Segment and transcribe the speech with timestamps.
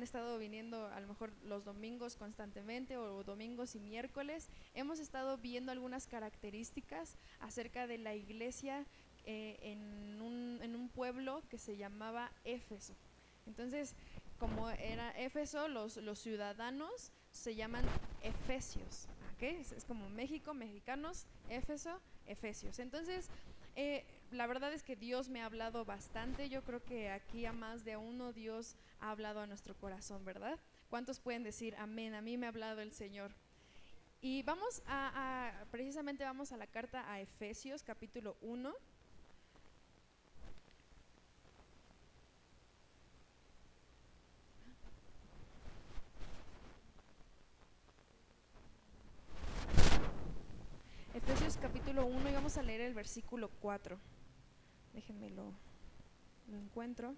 [0.00, 5.36] han estado viniendo a lo mejor los domingos constantemente o domingos y miércoles, hemos estado
[5.36, 8.86] viendo algunas características acerca de la iglesia
[9.26, 12.94] eh, en, un, pueblo que se llamaba Éfeso.
[13.46, 13.94] Entonces,
[14.38, 17.84] como era Éfeso, los, ciudadanos se llaman
[18.22, 19.06] efesios.
[19.38, 22.78] Es, es, como México, mexicanos, Éfeso, efesios.
[22.78, 23.28] Entonces,
[23.76, 26.48] eh, la verdad es que Dios me ha hablado bastante.
[26.48, 30.58] Yo creo que aquí a más de uno Dios ha hablado a nuestro corazón, ¿verdad?
[30.88, 32.14] ¿Cuántos pueden decir amén?
[32.14, 33.32] A mí me ha hablado el Señor.
[34.20, 38.72] Y vamos a, precisamente vamos a la carta a Efesios capítulo 1.
[51.14, 53.98] Efesios capítulo 1 y vamos a leer el versículo 4.
[54.92, 55.52] Déjenme lo,
[56.52, 57.14] encuentro.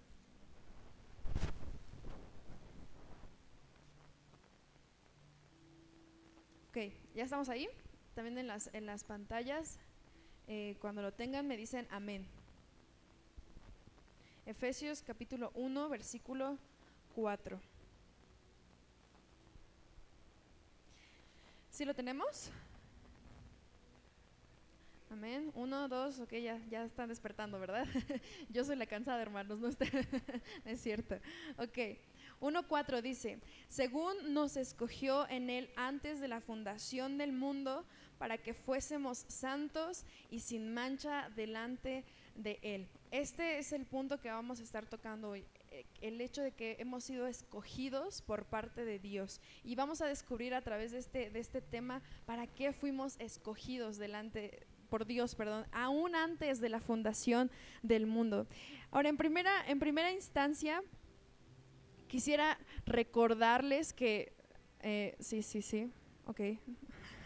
[6.68, 7.68] Ok, ya estamos ahí.
[8.14, 9.78] También en las, en las pantallas,
[10.48, 12.26] eh, cuando lo tengan, me dicen amén.
[14.44, 16.58] Efesios capítulo 1, versículo
[17.14, 17.60] 4.
[21.70, 22.50] ¿Sí lo tenemos?
[25.12, 25.52] Amén.
[25.54, 27.86] Uno, dos, ok, ya, ya están despertando, ¿verdad?
[28.48, 29.68] Yo soy la cansada, hermanos, no
[30.64, 31.16] es cierto.
[31.58, 31.98] Ok.
[32.40, 37.84] 1.4 dice, según nos escogió en él antes de la fundación del mundo
[38.16, 42.88] para que fuésemos santos y sin mancha delante de él.
[43.10, 46.76] Este es el punto que vamos a estar tocando hoy, eh, el hecho de que
[46.78, 49.42] hemos sido escogidos por parte de Dios.
[49.62, 53.98] Y vamos a descubrir a través de este, de este tema para qué fuimos escogidos
[53.98, 57.50] delante por Dios, perdón, aún antes de la fundación
[57.82, 58.46] del mundo.
[58.90, 60.82] Ahora, en primera, en primera instancia,
[62.08, 64.34] quisiera recordarles que,
[64.80, 65.90] eh, sí, sí, sí,
[66.26, 66.40] ok.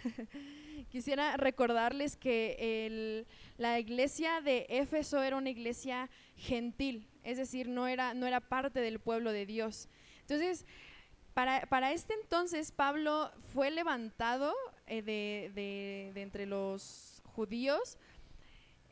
[0.91, 3.27] quisiera recordarles que
[3.57, 8.79] la iglesia de Éfeso era una iglesia gentil, es decir, no era, no era parte
[8.79, 9.89] del pueblo de Dios.
[10.21, 10.65] Entonces,
[11.35, 14.55] para, para este entonces, Pablo fue levantado
[14.87, 15.51] eh, de,
[16.15, 17.99] de entre los judíos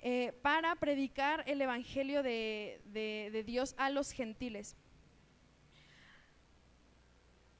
[0.02, 4.76] eh, para predicar el Evangelio de, Dios a los gentiles.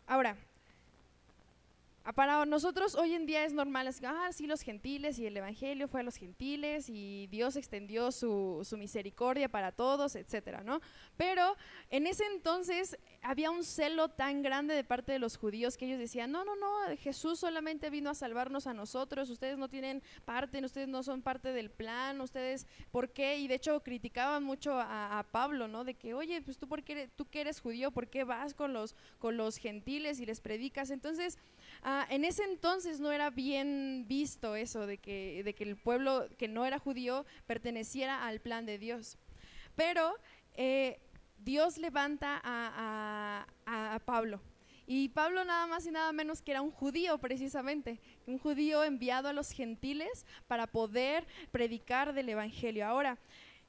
[0.06, 0.36] Ahora,
[2.12, 5.88] para nosotros hoy en día es normal, es, ah, sí, los gentiles y el Evangelio
[5.88, 10.80] fue a los gentiles y Dios extendió su, su misericordia para todos, etcétera, ¿no?
[11.16, 11.56] Pero
[11.90, 15.98] en ese entonces había un celo tan grande de parte de los judíos que ellos
[15.98, 20.62] decían, no, no, no, Jesús solamente vino a salvarnos a nosotros, ustedes no tienen parte,
[20.62, 23.38] ustedes no son parte del plan, ustedes, ¿por qué?
[23.38, 25.84] Y de hecho criticaban mucho a, Pablo, ¿no?
[25.84, 28.72] De que, oye, pues tú, por qué, tú que eres judío, ¿por qué vas con
[28.72, 30.90] los, con los gentiles y les predicas?
[30.90, 31.38] Entonces,
[31.84, 36.66] ah, en ese entonces no era bien visto eso de que, el pueblo que no
[36.66, 39.18] era judío perteneciera al plan de Dios.
[39.76, 40.16] Pero
[40.54, 41.00] eh,
[41.38, 43.46] Dios levanta a,
[44.04, 44.40] Pablo.
[44.86, 49.28] Y Pablo nada más y nada menos que era un judío precisamente, un judío enviado
[49.28, 52.86] a los gentiles para poder predicar del Evangelio.
[52.86, 53.18] Ahora,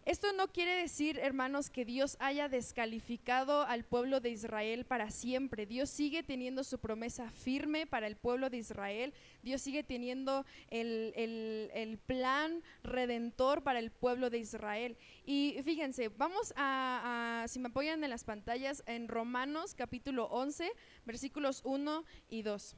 [0.06, 5.66] esto no quiere decir, hermanos, que Dios haya descalificado al pueblo de Israel para siempre.
[5.66, 9.16] Dios sigue teniendo su promesa firme para el pueblo de Israel.
[9.42, 14.96] Dios sigue teniendo el, plan redentor para el pueblo de Israel.
[15.26, 20.72] Y fíjense, vamos a, a, si me apoyan en las pantallas, en Romanos capítulo 11,
[21.06, 22.76] versículos 1 y 2.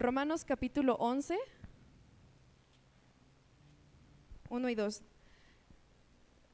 [0.00, 1.38] Romanos capítulo 11,
[4.48, 5.02] 1 y 2.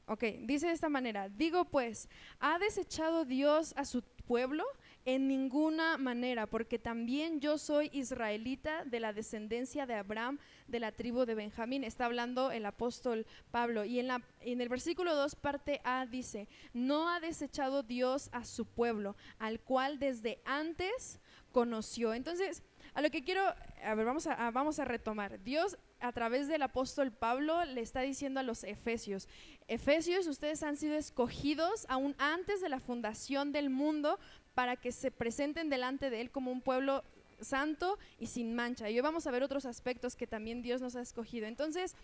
[0.07, 2.09] Ok, dice de esta manera, digo pues,
[2.41, 4.65] ¿ha desechado Dios a su pueblo?
[5.05, 10.91] En ninguna manera, porque también yo soy israelita de la descendencia de Abraham, de la
[10.91, 11.85] tribu de Benjamín.
[11.85, 13.85] Está hablando el apóstol Pablo.
[13.85, 18.43] Y en, la, en el versículo 2, parte A, dice, no ha desechado Dios a
[18.43, 21.21] su pueblo, al cual desde antes
[21.53, 22.13] conoció.
[22.13, 22.61] Entonces,
[22.97, 23.43] a lo que quiero,
[23.83, 25.39] a ver, vamos a, vamos a retomar.
[25.43, 29.29] Dios a través del apóstol Pablo le está diciendo a los efesios,
[29.67, 34.17] efesios, ustedes han sido escogidos aún antes de la fundación del mundo
[34.55, 37.03] para que se presenten delante de Él como un pueblo
[37.39, 38.89] santo y sin mancha.
[38.89, 41.45] Y hoy vamos a ver otros aspectos que también Dios nos ha escogido.
[41.45, 41.95] Entonces,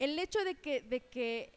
[0.00, 1.52] el hecho de que, de que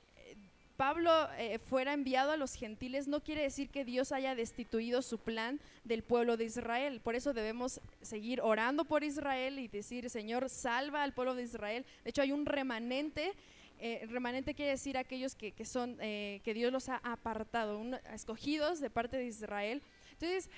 [0.77, 5.17] Pablo eh, fuera enviado a los gentiles no quiere decir que Dios haya destituido su
[5.17, 6.99] plan del pueblo de Israel.
[7.01, 11.85] Por eso debemos seguir orando por Israel y decir, Señor, salva al pueblo de Israel.
[12.03, 13.33] De hecho, hay un remanente.
[13.79, 17.81] Eh, remanente quiere decir aquellos que, son, eh, que Dios los ha apartado,
[18.13, 19.81] escogidos de parte de Israel.
[20.11, 20.49] Entonces,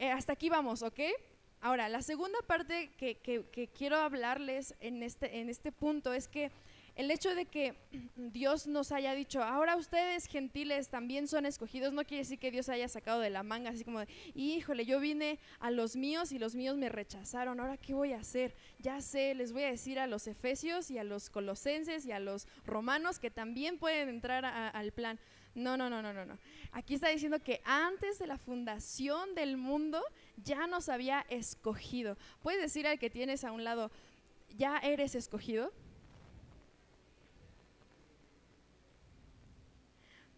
[0.00, 1.00] hasta aquí vamos, ¿ok?
[1.62, 6.50] Ahora, la segunda parte que, que quiero hablarles en este, en este punto es que
[6.96, 7.74] el hecho de que
[8.16, 12.70] Dios nos haya dicho, ahora ustedes gentiles también son escogidos, no quiere decir que Dios
[12.70, 16.38] haya sacado de la manga, así como de, híjole, yo vine a los míos y
[16.38, 18.54] los míos me rechazaron, ahora qué voy a hacer?
[18.78, 22.18] Ya sé, les voy a decir a los efesios y a los colosenses y a
[22.18, 25.18] los romanos que también pueden entrar al plan.
[25.54, 26.38] No, no, no, no, no, no.
[26.72, 30.02] Aquí está diciendo que antes de la fundación del mundo
[30.42, 32.18] ya nos había escogido.
[32.42, 33.90] Puedes decir al que tienes a un lado,
[34.56, 35.72] ya eres escogido.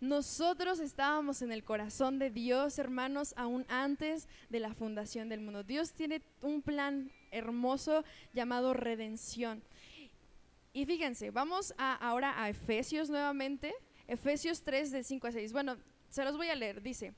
[0.01, 5.65] Nosotros estábamos en el corazón de Dios, hermanos, aún antes de la fundación del mundo.
[5.65, 9.61] Dios tiene un plan hermoso llamado redención.
[10.73, 13.75] Y fíjense, vamos ahora a Efesios nuevamente,
[14.07, 15.53] Efesios 3 de 5 a 6.
[15.53, 15.77] Bueno,
[16.11, 17.13] se los voy a leer, dice.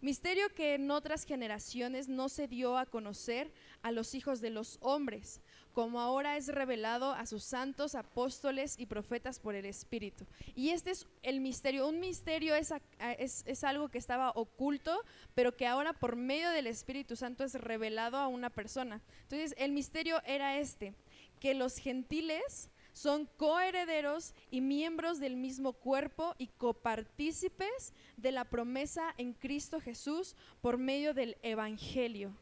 [0.00, 3.50] Misterio que en otras generaciones no se dio a conocer
[3.82, 5.40] a los hijos de los hombres,
[5.78, 10.26] como ahora es revelado a sus santos apóstoles y profetas por el Espíritu.
[10.56, 11.86] Y este es el misterio.
[11.86, 15.04] Un misterio es, es, algo que estaba oculto,
[15.36, 19.00] pero que ahora por medio del Espíritu Santo es revelado a una persona.
[19.22, 20.94] Entonces, el misterio era este,
[21.38, 29.14] que los gentiles son coherederos y miembros del mismo cuerpo y copartícipes de la promesa
[29.16, 32.34] en Cristo Jesús por medio del Evangelio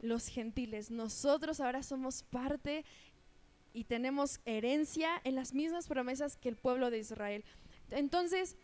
[0.00, 0.90] los gentiles.
[0.90, 2.84] Nosotros ahora somos parte
[3.72, 7.44] y tenemos herencia en las mismas promesas que el pueblo de Israel.
[7.90, 8.56] Entonces,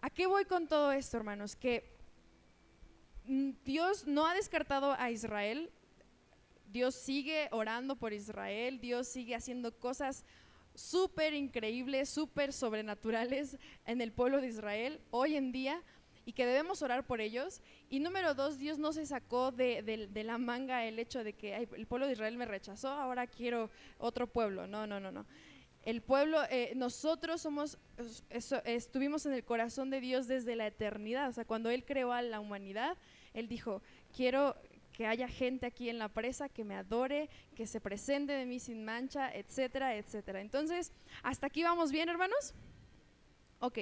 [0.00, 1.56] ¿a qué voy con todo esto, hermanos?
[1.56, 1.96] Que
[3.26, 5.70] mm, Dios no ha descartado a Israel.
[6.70, 8.80] Dios sigue orando por Israel.
[8.80, 10.24] Dios sigue haciendo cosas
[10.74, 13.56] súper increíbles, súper sobrenaturales
[13.86, 15.82] en el pueblo de Israel hoy en día
[16.26, 17.62] y que debemos orar por ellos.
[17.88, 21.86] Y número dos, Dios no se sacó de, la manga el hecho de que el
[21.86, 24.66] pueblo de Israel me rechazó, ahora quiero otro pueblo.
[24.66, 25.24] No, no, no, no.
[25.84, 27.78] El pueblo, eh, nosotros somos,
[28.64, 31.28] estuvimos en el corazón de Dios desde la eternidad.
[31.28, 32.98] O sea, cuando Él creó a la humanidad,
[33.32, 33.80] Él dijo,
[34.14, 34.56] quiero
[34.92, 38.58] que haya gente aquí en la presa que me adore, que se presente de mí
[38.58, 40.40] sin mancha, etcétera, etcétera.
[40.40, 40.90] Entonces,
[41.22, 42.52] ¿hasta aquí vamos bien, hermanos?
[43.60, 43.78] Ok.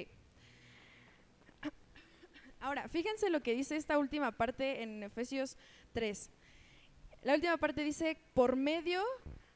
[2.65, 5.55] Ahora, fíjense lo que dice esta última parte en Efesios
[5.93, 6.31] 3.
[7.21, 9.03] La última parte dice, por medio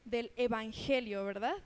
[0.04, 1.56] del Evangelio, ¿verdad?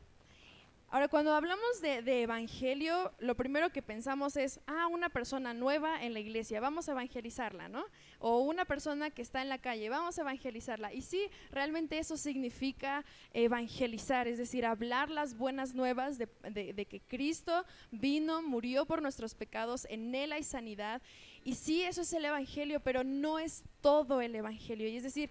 [0.94, 6.12] Ahora, cuando hablamos de, evangelio, lo primero que pensamos es, ah, una persona nueva en
[6.12, 7.85] la iglesia, vamos a evangelizarla, ¿no?
[8.20, 10.94] O una persona que está en la calle, vamos a evangelizarla.
[10.94, 17.00] Y sí, realmente eso significa evangelizar, es decir, hablar las buenas nuevas de, de que
[17.00, 21.02] Cristo vino, murió por nuestros pecados, en Él hay sanidad.
[21.43, 24.87] Y sí, eso es el evangelio, pero no es todo el evangelio.
[24.87, 25.29] Y es decir,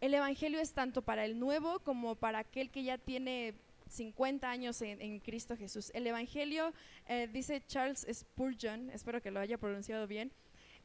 [0.00, 3.54] el evangelio es tanto para el nuevo como para aquel que ya tiene
[3.88, 5.90] 50 años en, Cristo Jesús.
[5.94, 6.72] El Evangelio,
[7.06, 10.32] eh, dice Charles Spurgeon, espero que lo haya pronunciado bien,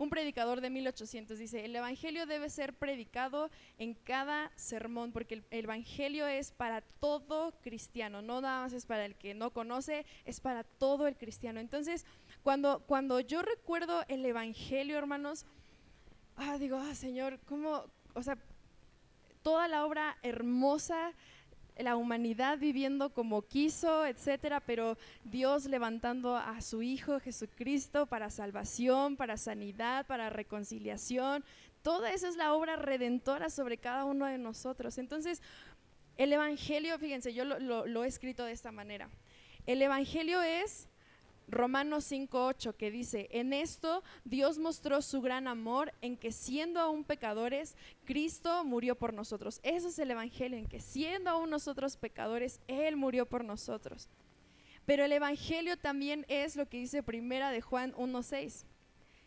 [0.01, 5.45] un predicador de 1800 dice, el Evangelio debe ser predicado en cada sermón, porque el,
[5.51, 10.39] Evangelio es para todo cristiano, no nada más es para el que no conoce, es
[10.39, 11.59] para todo el cristiano.
[11.59, 12.07] Entonces,
[12.41, 15.45] cuando, cuando yo recuerdo el Evangelio, hermanos,
[16.35, 17.85] ah, digo, ah, Señor, ¿cómo,
[18.15, 18.39] o sea,
[19.43, 21.13] toda la obra hermosa
[21.83, 29.17] la humanidad viviendo como quiso, etcétera, pero Dios levantando a su Hijo Jesucristo para salvación,
[29.17, 31.43] para sanidad, para reconciliación.
[31.81, 34.97] Toda esa es la obra redentora sobre cada uno de nosotros.
[34.97, 35.41] Entonces,
[36.17, 39.09] el Evangelio, fíjense, yo lo, lo he escrito de esta manera.
[39.65, 40.87] El Evangelio es
[41.51, 47.03] Romanos 5.8 que dice, en esto Dios mostró su gran amor en que siendo aún
[47.03, 49.59] pecadores, Cristo murió por nosotros.
[49.61, 54.07] Eso es el Evangelio, en que siendo aún nosotros pecadores, Él murió por nosotros.
[54.85, 58.63] Pero el Evangelio también es lo que dice primera de Juan 1.6.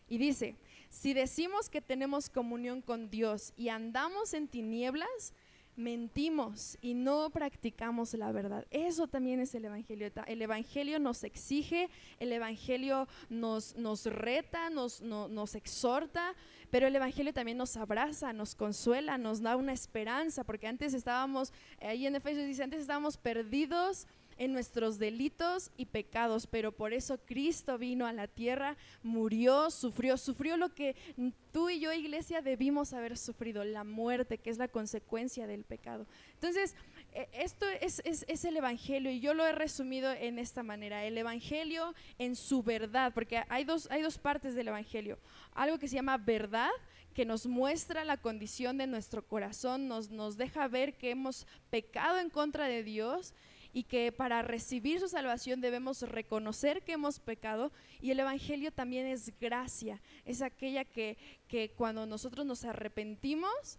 [0.07, 0.55] Y dice,
[0.89, 5.33] si decimos que tenemos comunión con Dios y andamos en tinieblas,
[5.75, 8.65] mentimos y no practicamos la verdad.
[8.71, 10.11] Eso también es el Evangelio.
[10.27, 11.89] El Evangelio nos exige,
[12.19, 16.33] el Evangelio nos, nos reta, nos, nos exhorta,
[16.69, 21.53] pero el Evangelio también nos abraza, nos consuela, nos da una esperanza, porque antes estábamos,
[21.79, 27.19] ahí en Efesios dice, antes estábamos perdidos en nuestros delitos y pecados, pero por eso
[27.25, 30.95] Cristo vino a la tierra, murió, sufrió, sufrió lo que
[31.51, 36.05] tú y yo, iglesia, debimos haber sufrido, la muerte, que es la consecuencia del pecado.
[36.33, 36.75] Entonces,
[37.13, 41.17] e, esto es, es, el Evangelio y yo lo he resumido en esta manera, el
[41.17, 45.17] Evangelio en su verdad, porque hay dos, hay dos partes del Evangelio,
[45.53, 46.69] algo que se llama verdad,
[47.13, 52.19] que nos muestra la condición de nuestro corazón, nos, nos deja ver que hemos pecado
[52.19, 53.33] en contra de Dios
[53.75, 59.05] y que para recibir su salvación debemos reconocer que hemos pecado y el Evangelio también
[59.05, 61.17] es gracia, es aquella que,
[61.49, 63.77] que cuando nosotros nos arrepentimos,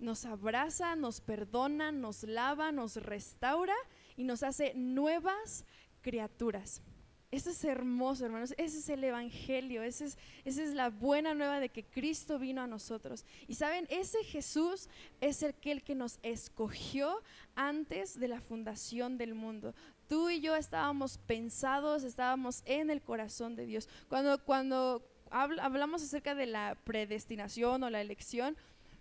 [0.00, 3.76] nos abraza, nos perdona, nos lava, nos restaura
[4.16, 5.64] y nos hace nuevas
[6.02, 6.82] criaturas.
[7.30, 8.54] Eso es hermoso, hermanos.
[8.56, 9.82] Ese es el Evangelio.
[9.82, 13.24] Esa es, esa es la buena nueva de que Cristo vino a nosotros.
[13.48, 14.88] Y saben, ese Jesús
[15.20, 17.22] es aquel que nos escogió
[17.56, 19.74] antes de la fundación del mundo.
[20.08, 23.88] Tú y yo estábamos pensados, estábamos en el corazón de Dios.
[24.08, 28.56] Cuando, cuando hablamos acerca de la predestinación o la elección,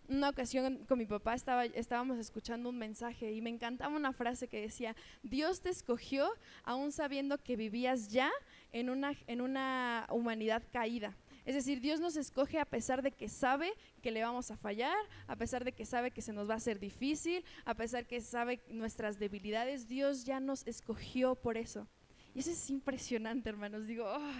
[0.07, 4.47] una ocasión con mi papá estaba, estábamos escuchando un mensaje y me encantaba una frase
[4.47, 6.29] que decía, Dios te escogió
[6.63, 8.31] aún sabiendo que vivías ya
[8.71, 11.15] en una, en una humanidad caída.
[11.45, 13.71] Es decir, Dios nos escoge a pesar de que sabe
[14.01, 14.97] que le vamos a fallar,
[15.27, 18.19] a pesar de que sabe que se nos va a hacer difícil, a pesar que
[18.19, 21.87] sabe nuestras debilidades, Dios ya nos escogió por eso.
[22.33, 23.85] Y eso es impresionante, hermanos.
[23.85, 24.33] Digo, oh,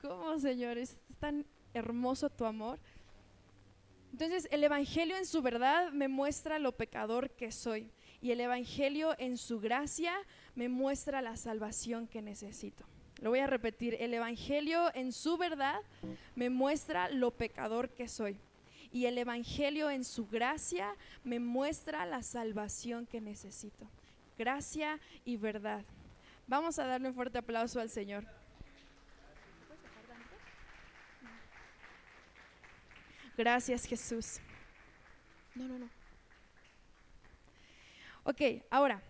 [0.00, 0.78] ¿cómo, Señor?
[0.78, 2.80] Es tan hermoso tu amor.
[4.12, 7.90] Entonces el Evangelio en su verdad me muestra lo pecador que soy
[8.20, 10.14] y el Evangelio en su gracia
[10.54, 12.84] me muestra la salvación que necesito.
[13.20, 15.80] Lo voy a repetir, el Evangelio en su verdad
[16.36, 18.36] me muestra lo pecador que soy
[18.92, 23.88] y el Evangelio en su gracia me muestra la salvación que necesito.
[24.38, 25.84] Gracia y verdad.
[26.46, 28.26] Vamos a darle un fuerte aplauso al Señor.
[33.36, 34.40] Gracias, Jesús.
[35.54, 35.88] No, no, no.
[38.24, 39.02] Ok, ahora,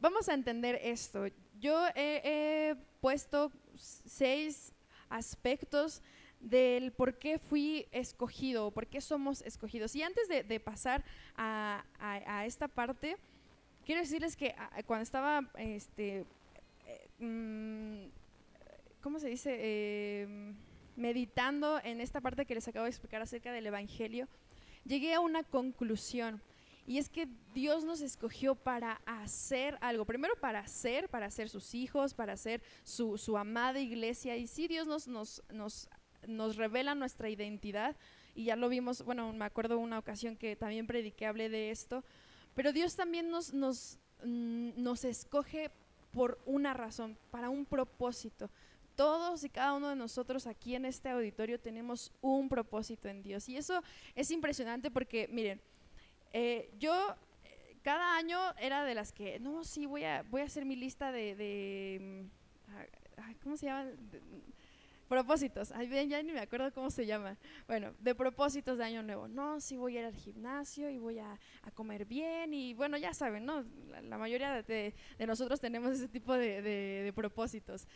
[0.00, 1.26] vamos a entender esto.
[1.60, 4.72] Yo he, puesto seis
[5.08, 6.02] aspectos
[6.40, 9.94] del por qué fui escogido, por qué somos escogidos.
[9.96, 11.04] Y antes de, pasar
[11.36, 11.84] a,
[12.46, 13.16] esta parte,
[13.84, 14.54] quiero decirles que
[14.86, 16.24] cuando estaba, este,
[16.86, 18.08] eh, mm,
[19.02, 19.56] ¿cómo se dice?
[19.58, 20.54] Eh,
[20.98, 24.28] meditando en esta parte que les acabo de explicar acerca del Evangelio,
[24.84, 26.42] llegué a una conclusión.
[26.86, 30.06] Y es que Dios nos escogió para hacer algo.
[30.06, 34.36] Primero para ser, para ser sus hijos, para ser su, amada iglesia.
[34.36, 35.88] Y sí, Dios nos, nos, nos,
[36.26, 37.94] nos, revela nuestra identidad.
[38.34, 42.04] Y ya lo vimos, bueno, me acuerdo una ocasión que también prediqué, hablé de esto.
[42.54, 45.70] Pero Dios también nos, nos, mm, nos escoge
[46.10, 48.50] por una razón, para un propósito
[48.98, 53.48] todos y cada uno de nosotros aquí en este auditorio tenemos un propósito en Dios.
[53.48, 53.80] Y eso
[54.16, 55.60] es impresionante porque, miren,
[56.32, 57.14] eh, yo
[57.44, 60.74] eh, cada año era de las que, no, sí, voy a, voy a hacer mi
[60.74, 63.88] lista de, mm, ¿cómo se llama?
[65.08, 65.72] propósitos.
[65.72, 67.38] Ay, bien, ya ni me acuerdo cómo se llama.
[67.66, 69.26] Bueno, de propósitos de año nuevo.
[69.26, 71.38] No, sí voy a ir al gimnasio y voy a,
[71.74, 72.52] comer bien.
[72.52, 73.64] Y bueno, ya saben, ¿no?
[74.02, 74.94] La, mayoría de,
[75.26, 77.86] nosotros tenemos ese tipo de, de propósitos.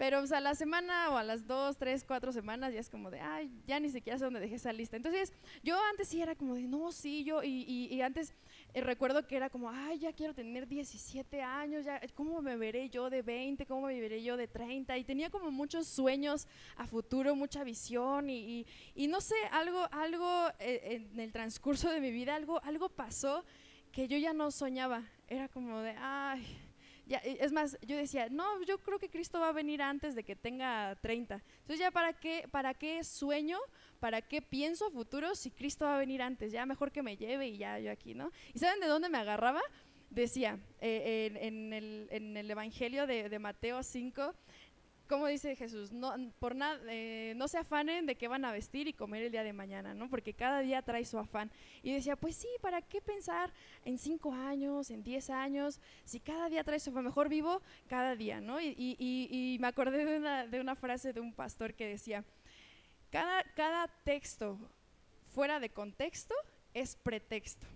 [0.00, 3.20] Pero a la semana o a las dos, tres, cuatro semanas ya es como de,
[3.20, 4.96] ay, ya ni siquiera sé dónde dejé esa lista.
[4.96, 5.30] Entonces,
[5.62, 8.32] yo antes sí era como de, no, sí, yo, y, y, antes
[8.72, 12.88] eh, recuerdo que era como, ay, ya quiero tener 17 años, ya, ¿cómo me veré
[12.88, 13.66] yo de 20?
[13.66, 14.96] ¿Cómo me veré yo de 30?
[14.96, 18.64] Y tenía como muchos sueños a futuro, mucha visión y,
[18.94, 23.44] y no sé, algo, algo eh, en el transcurso de mi vida, algo, algo pasó
[23.92, 25.02] que yo ya no soñaba.
[25.28, 26.69] Era como de, ay
[27.18, 30.36] es más, yo decía, no, yo creo que Cristo va a venir antes de que
[30.36, 31.34] tenga 30.
[31.34, 33.58] Entonces ya para qué, para qué sueño,
[33.98, 37.48] para qué pienso futuro si Cristo va a venir antes, ya mejor que me lleve
[37.48, 38.30] y ya yo aquí, ¿no?
[38.54, 39.60] ¿Y saben de dónde me agarraba?
[40.10, 44.34] Decía, eh, en, el, Evangelio de, de Mateo 5,
[45.10, 48.86] como dice Jesús, no, por nada, eh, no se afanen de qué van a vestir
[48.86, 50.08] y comer el día de mañana, ¿no?
[50.08, 51.50] Porque cada día trae su afán.
[51.82, 53.52] Y decía, pues sí, ¿para qué pensar
[53.84, 55.80] en cinco años, en diez años?
[56.04, 58.60] Si cada día trae su afán, mejor vivo cada día, ¿no?
[58.60, 62.24] Y, y, me acordé de una, de una, frase de un pastor que decía,
[63.10, 64.60] cada, cada texto
[65.34, 66.36] fuera de contexto
[66.72, 67.66] es pretexto.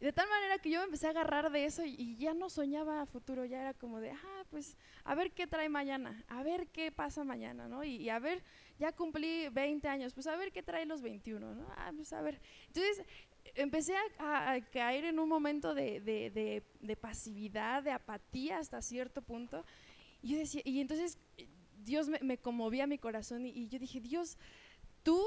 [0.00, 3.00] De tal manera que yo me empecé a agarrar de eso y, ya no soñaba
[3.00, 6.66] a futuro, ya era como de, ah, pues a ver qué trae mañana, a ver
[6.68, 7.82] qué pasa mañana, ¿no?
[7.82, 8.42] Y, a ver,
[8.78, 11.66] ya cumplí 20 años, pues a ver qué trae los 21, ¿no?
[11.76, 12.40] Ah, pues a ver.
[12.66, 13.06] Entonces,
[13.54, 16.62] empecé a, caer en un momento de,
[17.00, 19.64] pasividad, de apatía hasta cierto punto.
[20.20, 21.18] Y, yo decía, y entonces
[21.84, 24.36] Dios me, conmovía mi corazón y, yo dije, Dios,
[25.02, 25.22] tú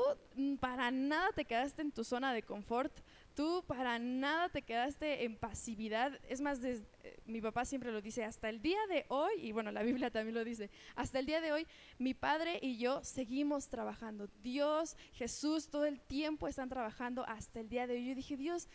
[0.60, 2.94] para nada te quedaste en tu zona de confort,
[3.40, 6.20] tú para nada te quedaste en pasividad.
[6.28, 6.84] Es más, eh,
[7.26, 10.36] mi papá siempre lo dice, hasta el día de hoy, y bueno, la Biblia también
[10.36, 11.66] lo dice, hasta el día de hoy
[12.00, 14.28] mi padre y yo seguimos trabajando.
[14.44, 18.10] Dios, Jesús, todo el tiempo están trabajando hasta el día de hoy.
[18.10, 18.68] Yo dije, Dios,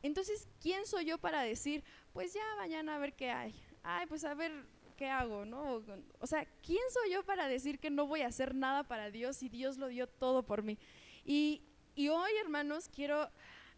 [0.00, 1.84] entonces, ¿quién soy yo para decir,
[2.14, 3.54] pues ya mañana a ver qué hay?
[3.82, 4.52] Ay, pues a ver
[4.96, 5.82] qué hago, ¿no?
[6.18, 9.36] O sea, ¿quién soy yo para decir que no voy a hacer nada para Dios
[9.36, 10.78] si Dios lo dio todo por mí?
[11.26, 11.60] Y,
[11.94, 13.28] y hoy, hermanos, quiero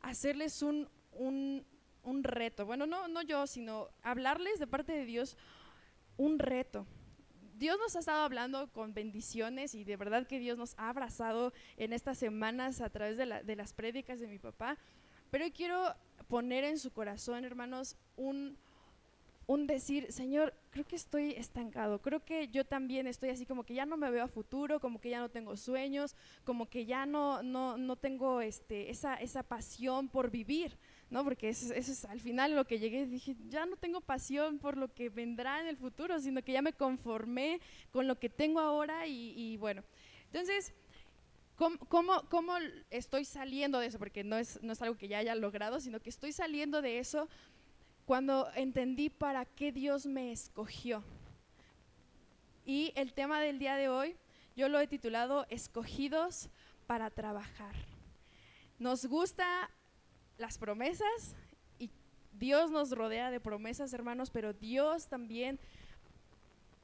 [0.01, 1.65] hacerles un, un,
[2.03, 2.67] un reto.
[2.67, 5.37] Bueno, no, no yo, sino hablarles de parte de Dios
[6.17, 6.87] un reto.
[7.57, 11.53] Dios nos ha estado hablando con bendiciones y de verdad que Dios nos ha abrazado
[11.77, 14.79] en estas semanas a través de, la, de las prédicas de mi papá.
[15.31, 15.95] Pero quiero
[16.27, 18.57] poner en su corazón, hermanos, un,
[19.51, 23.75] un decir, Señor, creo que estoy estancado, creo que yo también estoy así como que
[23.75, 26.15] ya no me veo a futuro, como que ya no tengo sueños,
[26.45, 30.79] como que ya no, no, no tengo este, esa, esa pasión por vivir,
[31.11, 31.25] ¿no?
[31.25, 34.95] Porque eso, es al final lo que llegué, dije, ya no tengo pasión por lo
[34.95, 39.09] que vendrá en el futuro, sino que ya me conformé con lo que tengo ahora
[39.09, 39.83] y, y bueno,
[40.27, 40.73] entonces...
[41.57, 42.55] ¿Cómo, ¿Cómo, ¿Cómo,
[42.89, 43.99] estoy saliendo de eso?
[43.99, 47.01] Porque no es, no es algo que ya haya logrado, sino que estoy saliendo de
[47.01, 47.29] eso
[48.11, 51.05] cuando entendí para qué Dios me escogió.
[52.67, 54.17] Y el tema del día de hoy,
[54.57, 56.51] yo lo he titulado Escogidos
[56.89, 57.77] para trabajar.
[58.81, 59.71] Nos gusta
[60.39, 61.37] las promesas
[61.79, 61.89] y
[62.33, 65.61] Dios nos rodea de promesas, hermanos, pero Dios también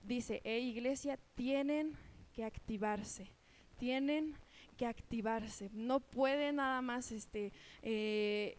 [0.04, 1.96] dice, hey iglesia, tienen
[2.34, 3.32] que activarse,
[3.78, 4.36] tienen
[4.76, 5.70] que activarse.
[5.72, 7.52] No puede nada más este,
[7.82, 8.56] eh,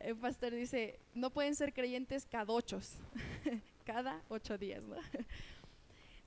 [0.00, 2.80] el pastor dice, no pueden ser creyentes cada ocho,
[3.84, 4.96] cada ocho días, ¿no?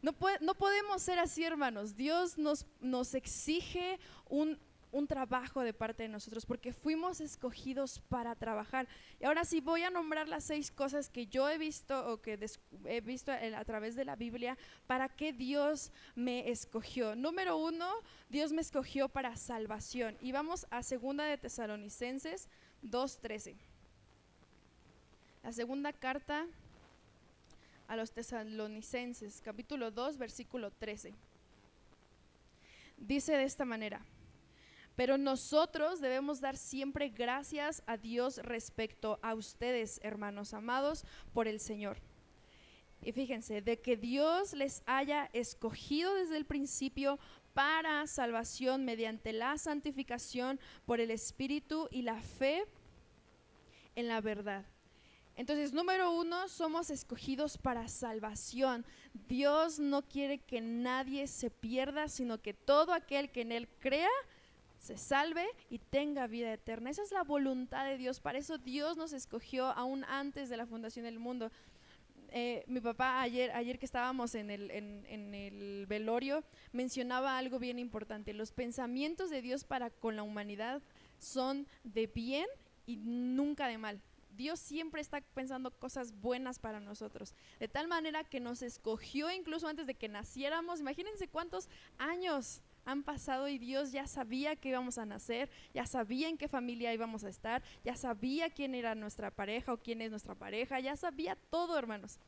[0.02, 0.14] No,
[0.56, 1.96] podemos ser así, hermanos.
[1.96, 4.58] Dios nos, nos exige un,
[4.92, 8.88] un trabajo de parte de nosotros, porque fuimos escogidos para trabajar.
[9.20, 12.40] Y ahora sí voy a nombrar las seis cosas que yo he visto o que
[12.86, 14.58] he visto a través de la Biblia
[14.88, 17.16] para que Dios me escogió.
[17.16, 17.88] Número uno,
[18.28, 20.18] Dios me escogió para salvación.
[20.20, 22.50] Y vamos a segunda de Tesalonicenses
[22.84, 23.56] 2.13.
[25.44, 26.46] La segunda carta
[27.88, 31.14] a los tesalonicenses, capítulo 2, versículo 13.
[32.98, 34.02] Dice de esta manera,
[34.96, 41.60] pero nosotros debemos dar siempre gracias a Dios respecto a ustedes, hermanos amados, por el
[41.60, 41.98] Señor.
[43.02, 47.18] Y fíjense, de que Dios les haya escogido desde el principio
[47.54, 52.66] para salvación mediante la santificación por el Espíritu y la fe
[53.96, 54.66] en la verdad.
[55.36, 58.86] Entonces, número uno, somos escogidos para salvación.
[59.28, 64.10] Dios no quiere que nadie se pierda, sino que todo aquel que en Él crea
[64.78, 66.90] se salve y tenga vida eterna.
[66.90, 68.20] Esa es la voluntad de Dios.
[68.20, 71.52] Para eso Dios nos escogió aún antes de la fundación del mundo.
[72.34, 77.78] Eh, mi papá ayer, ayer que estábamos en el, en, el velorio mencionaba algo bien
[77.78, 78.34] importante.
[78.34, 80.82] Los pensamientos de Dios para con la humanidad
[81.20, 82.48] son de bien
[82.86, 84.02] y nunca de mal.
[84.38, 87.36] Dios siempre está pensando cosas buenas para nosotros.
[87.60, 90.80] De tal manera que nos escogió incluso antes de que naciéramos.
[90.80, 91.68] Imagínense cuántos
[91.98, 96.48] años han pasado y Dios ya sabía que íbamos a nacer, ya sabía en qué
[96.48, 100.80] familia íbamos a estar, ya sabía quién era nuestra pareja o quién es nuestra pareja,
[100.80, 102.20] ya sabía todo, hermanos.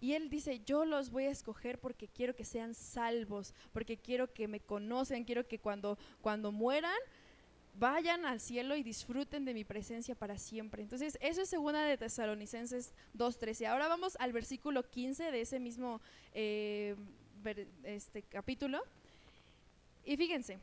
[0.00, 4.32] Y Él dice, yo los voy a escoger porque quiero que sean salvos, porque quiero
[4.32, 6.98] que me conocen, quiero que cuando, cuando mueran
[7.78, 10.82] vayan al cielo y disfruten de mi presencia para siempre.
[10.82, 13.66] Entonces, eso es segunda de Tesalonicenses 2.13.
[13.66, 16.00] Ahora vamos al versículo 15 de ese mismo
[16.32, 16.96] eh,
[17.84, 18.82] este, capítulo.
[20.06, 20.58] Y fíjense,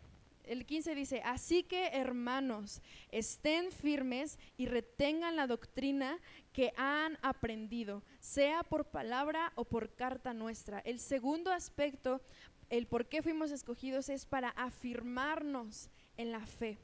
[0.45, 6.17] el 15 dice, así que hermanos, estén firmes y retengan la doctrina
[6.53, 10.79] que han aprendido, sea por palabra o por carta nuestra.
[10.79, 12.21] El segundo aspecto,
[12.69, 16.77] el por qué fuimos escogidos, es para afirmarnos en la fe.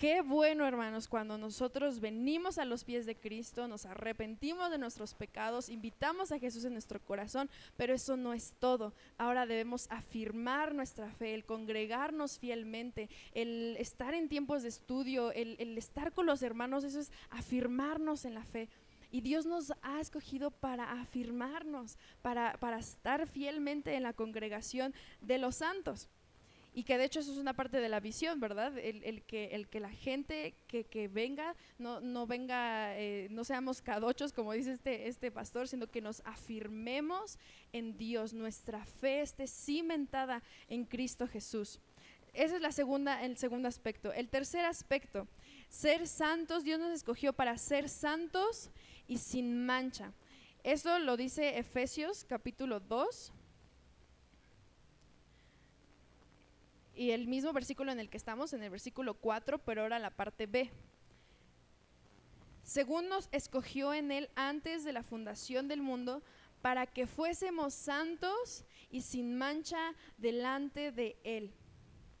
[0.00, 5.12] Qué bueno, hermanos, cuando nosotros venimos a los pies de Cristo, nos arrepentimos de nuestros
[5.12, 8.94] pecados, invitamos a Jesús en nuestro corazón, pero eso no es todo.
[9.18, 15.76] Ahora debemos afirmar nuestra fe, el congregarnos fielmente, el estar en tiempos de estudio, el,
[15.76, 18.70] estar con los hermanos, eso es afirmarnos en la fe.
[19.10, 25.36] Y Dios nos ha escogido para afirmarnos, para, para estar fielmente en la congregación de
[25.36, 26.08] los santos.
[26.80, 28.72] Y que de hecho eso es una parte de la visión, ¿verdad?
[28.78, 34.72] El, que, la gente que, venga, no, no venga, eh, no seamos cadochos, como dice
[34.72, 37.38] este, este pastor, sino que nos afirmemos
[37.74, 41.80] en Dios, nuestra fe esté cimentada en Cristo Jesús.
[42.32, 44.14] Ese es la segunda, el segundo aspecto.
[44.14, 45.28] El tercer aspecto,
[45.68, 48.70] ser santos, Dios nos escogió para ser santos
[49.06, 50.14] y sin mancha.
[50.64, 53.34] Eso lo dice Efesios capítulo 2.
[57.00, 60.10] Y el mismo versículo en el que estamos, en el versículo 4, pero ahora la
[60.10, 60.70] parte B.
[62.62, 66.22] Según nos escogió en él antes de la fundación del mundo,
[66.60, 71.54] para que fuésemos santos y sin mancha delante de él.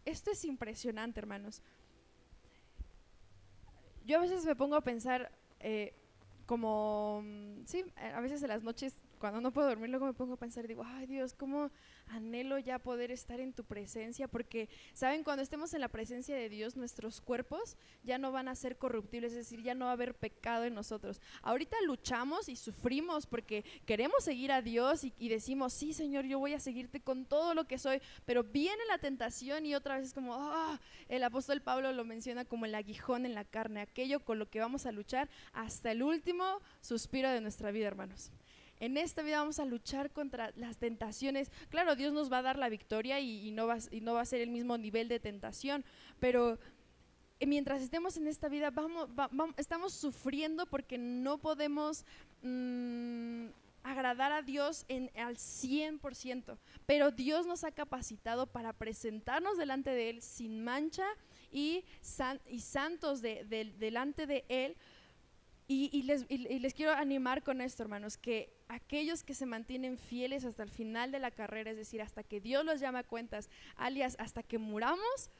[0.06, 1.60] Esto es impresionante, hermanos.
[4.06, 5.92] Yo a veces me pongo a pensar, eh,
[6.46, 10.34] como, mm, sí, a veces en las noches cuando no puedo dormir, luego me pongo
[10.34, 11.70] a pensar digo, ay Dios, cómo
[12.06, 15.22] anhelo ya poder estar en tu presencia, porque, ¿saben?
[15.22, 19.32] Cuando estemos en la presencia de Dios, nuestros cuerpos ya no van a ser corruptibles,
[19.32, 21.20] es decir, ya no va a haber pecado en nosotros.
[21.42, 26.54] Ahorita luchamos y sufrimos porque queremos seguir a Dios y, decimos, sí Señor, yo voy
[26.54, 30.14] a seguirte con todo lo que soy, pero viene la tentación y otra vez es
[30.14, 34.38] como, ah, el apóstol Pablo lo menciona como el aguijón en la carne, aquello con
[34.38, 38.32] lo que vamos a luchar hasta el último suspiro de nuestra vida, hermanos.
[38.80, 41.52] En esta vida vamos a luchar contra las tentaciones.
[41.68, 44.78] Claro, Dios nos va a dar la victoria y, no, va, a ser el mismo
[44.78, 45.84] nivel de tentación,
[46.18, 46.58] pero
[47.46, 49.08] mientras estemos en esta vida vamos,
[49.58, 52.06] estamos sufriendo porque no podemos
[52.42, 53.46] mm,
[53.82, 60.10] agradar a Dios en, al 100%, pero Dios nos ha capacitado para presentarnos delante de
[60.10, 61.06] Él sin mancha
[61.52, 64.76] y santos delante de Él
[65.72, 70.64] y, les, les, quiero animar con esto, hermanos, que aquellos que se mantienen fieles hasta
[70.64, 74.16] el final de la carrera, es decir, hasta que Dios los llame a cuentas, alias
[74.18, 75.30] hasta que muramos,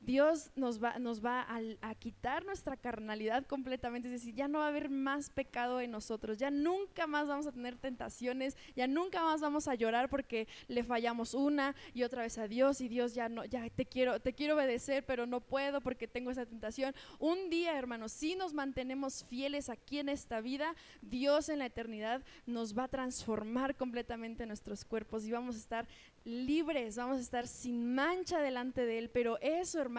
[0.00, 4.66] Dios nos va, nos va a, quitar nuestra carnalidad completamente, es decir, ya no va
[4.66, 9.22] a haber más pecado en nosotros, ya nunca más vamos a tener tentaciones, ya nunca
[9.22, 13.14] más vamos a llorar porque le fallamos una y otra vez a Dios y Dios
[13.14, 16.94] ya no, ya te quiero, te quiero obedecer, pero no puedo porque tengo esa tentación.
[17.18, 22.22] Un día, hermanos, si nos mantenemos fieles aquí en esta vida, Dios en la eternidad
[22.46, 25.88] nos va a transformar completamente nuestros cuerpos y vamos a estar
[26.24, 29.89] libres, vamos a estar sin mancha delante de Él, pero eso, hermanos,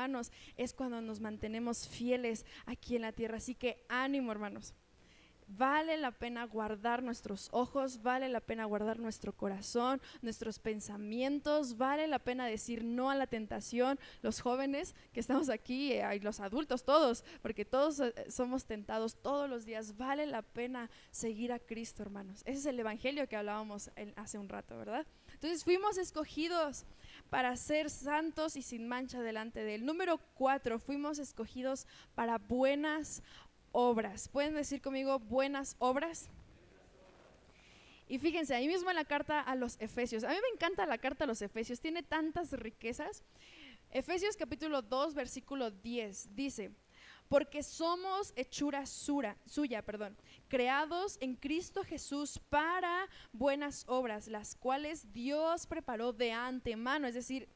[0.57, 3.37] es cuando nos mantenemos fieles aquí en la tierra.
[3.37, 4.73] Así que ánimo, hermanos.
[5.57, 12.07] Vale la pena guardar nuestros ojos, vale la pena guardar nuestro corazón, nuestros pensamientos, vale
[12.07, 13.99] la pena decir no a la tentación.
[14.21, 19.49] Los jóvenes que estamos aquí, eh, los adultos todos, porque todos eh, somos tentados todos
[19.49, 22.43] los días, vale la pena seguir a Cristo, hermanos.
[22.45, 25.05] Ese es el Evangelio que hablábamos hace un rato, ¿verdad?
[25.33, 26.85] Entonces fuimos escogidos
[27.31, 29.85] para ser santos y sin mancha delante de Él.
[29.85, 33.23] Número cuatro, fuimos escogidos para buenas
[33.71, 34.27] obras.
[34.27, 36.29] ¿Pueden decir conmigo buenas obras?
[38.09, 40.25] Y fíjense, ahí mismo en la carta a los Efesios.
[40.25, 43.23] A mí me encanta la carta a los Efesios, tiene tantas riquezas.
[43.91, 46.71] Efesios capítulo 2, versículo 10 dice,
[47.31, 50.17] porque somos hechura suya, perdón,
[50.49, 57.47] creados en Cristo Jesús para buenas obras, las cuales Dios preparó de antemano, es decir,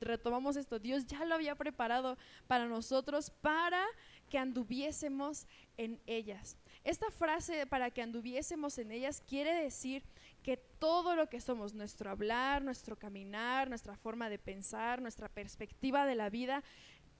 [0.00, 3.84] retomamos esto, Dios ya lo había preparado para nosotros para
[4.30, 6.56] que anduviésemos en ellas.
[6.84, 10.04] Esta frase para que anduviésemos en ellas quiere decir
[10.44, 16.06] que todo lo que somos, nuestro hablar, nuestro caminar, nuestra forma de pensar, nuestra perspectiva
[16.06, 16.62] de la vida,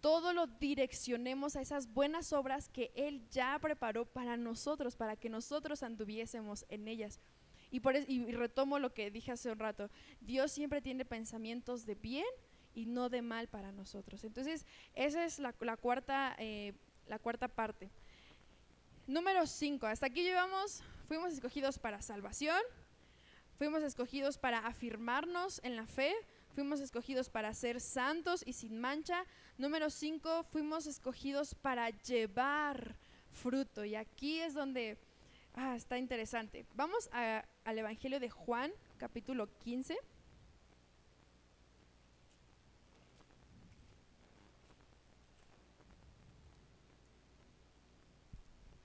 [0.04, 5.30] todo lo direccionemos a esas buenas obras que Él ya preparó para nosotros, para que
[5.30, 7.20] nosotros anduviésemos en ellas.
[7.70, 9.88] Y, por y retomo lo que dije hace un rato,
[10.20, 12.26] Dios siempre tiene pensamientos de bien
[12.74, 14.24] y no de mal para nosotros.
[14.24, 16.74] Entonces, esa es la, cuarta, eh,
[17.06, 17.90] la cuarta parte.
[19.06, 22.60] Número 5, hasta aquí llevamos, fuimos escogidos para salvación,
[23.56, 26.14] fuimos escogidos para afirmarnos en la fe,
[26.54, 29.24] fuimos escogidos para ser santos y sin mancha.
[29.56, 32.96] Número 5, fuimos escogidos para llevar
[33.30, 33.84] fruto.
[33.84, 34.98] Y aquí es donde
[35.54, 36.66] ah, está interesante.
[36.74, 39.96] Vamos al Evangelio de Juan, capítulo 15.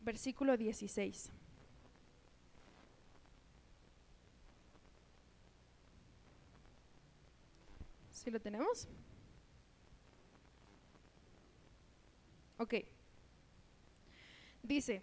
[0.02, 1.32] Versículo 16.
[8.12, 8.88] ¿Sí lo tenemos?
[12.60, 12.76] Ok.
[14.62, 15.02] Dice,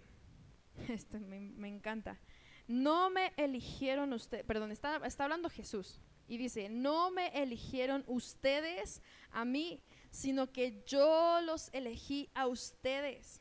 [0.88, 2.20] esto me, encanta.
[2.68, 5.98] No me eligieron ustedes, perdón, está, está hablando Jesús.
[6.28, 13.40] Y dice, no me eligieron ustedes a mí, sino que yo los elegí a ustedes.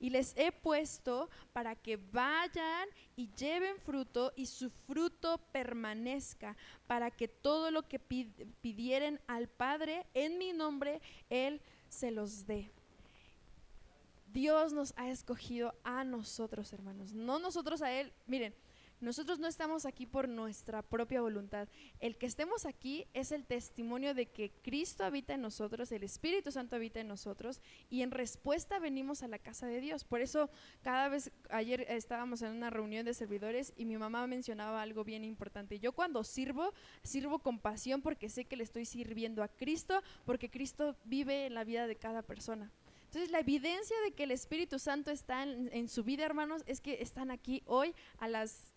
[0.00, 7.10] Y les he puesto para que vayan y lleven fruto y su fruto permanezca, para
[7.10, 12.72] que todo lo que pidieren al Padre en mi nombre, Él se los dé.
[14.32, 18.12] Dios nos ha escogido a nosotros, hermanos, no nosotros a Él.
[18.26, 18.54] Miren,
[19.00, 21.68] nosotros no estamos aquí por nuestra propia voluntad.
[22.00, 26.52] El que estemos aquí es el testimonio de que Cristo habita en nosotros, el Espíritu
[26.52, 30.04] Santo habita en nosotros y en respuesta venimos a la casa de Dios.
[30.04, 30.50] Por eso
[30.82, 35.24] cada vez, ayer estábamos en una reunión de servidores y mi mamá mencionaba algo bien
[35.24, 35.78] importante.
[35.78, 40.50] Yo cuando sirvo, sirvo con pasión porque sé que le estoy sirviendo a Cristo, porque
[40.50, 42.70] Cristo vive en la vida de cada persona.
[43.10, 47.02] Entonces, la evidencia de que el Espíritu Santo está en, su vida, hermanos, es que
[47.02, 48.72] están aquí hoy a las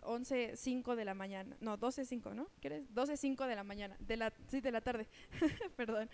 [0.00, 2.48] 11.05 de la mañana, no, 12.05, ¿no?
[2.60, 2.92] ¿Quieres?
[2.92, 5.06] 12.05 de la mañana, de la, sí, de la tarde,
[5.76, 6.10] perdón.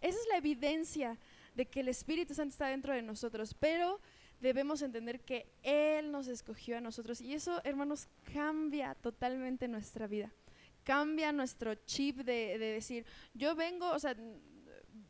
[0.00, 1.18] Esa es la evidencia
[1.56, 4.00] de que el Espíritu Santo está dentro de nosotros, pero
[4.40, 10.32] debemos entender que Él nos escogió a nosotros y eso, hermanos, cambia totalmente nuestra vida.
[10.84, 13.04] Cambia nuestro chip de, de decir,
[13.34, 14.14] yo vengo, o sea,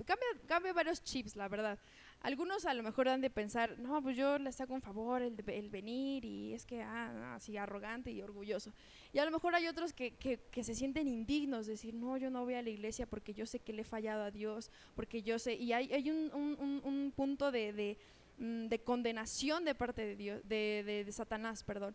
[0.04, 1.78] cambia, cambia varios chips, la verdad.
[2.20, 5.36] Algunos a lo mejor han de pensar, no, pues yo les hago un favor el,
[5.46, 8.72] el venir y es que, ah, así arrogante y orgulloso.
[9.12, 12.30] Y a lo mejor hay otros que, que, que, se sienten indignos, decir, no, yo
[12.30, 15.22] no voy a la iglesia porque yo sé que le he fallado a Dios, porque
[15.22, 17.98] yo sé, y hay, hay un, un, un, punto de, de,
[18.38, 21.94] mm, de, condenación de parte de Dios, de, de Satanás, perdón.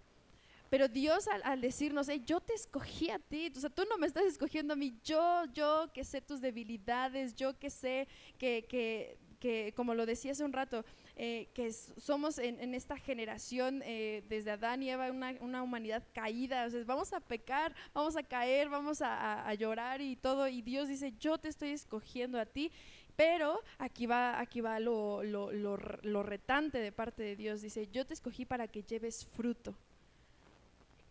[0.73, 4.23] Pero Dios al, decirnos, yo te escogí a ti, o sea, tú no me estás
[4.23, 8.07] escogiendo a mí, yo, yo que sé tus debilidades, yo que sé
[8.39, 10.83] que, que que, como lo decía hace un rato,
[11.15, 16.65] eh, que somos en, esta generación, eh, desde Adán y Eva, una, una, humanidad caída.
[16.65, 20.47] O sea, vamos a pecar, vamos a caer, vamos a, llorar y todo.
[20.47, 22.71] Y Dios dice, yo te estoy escogiendo a ti.
[23.17, 27.62] Pero aquí va, aquí va lo, lo, lo retante de parte de Dios.
[27.62, 29.75] Dice, yo te escogí para que lleves fruto.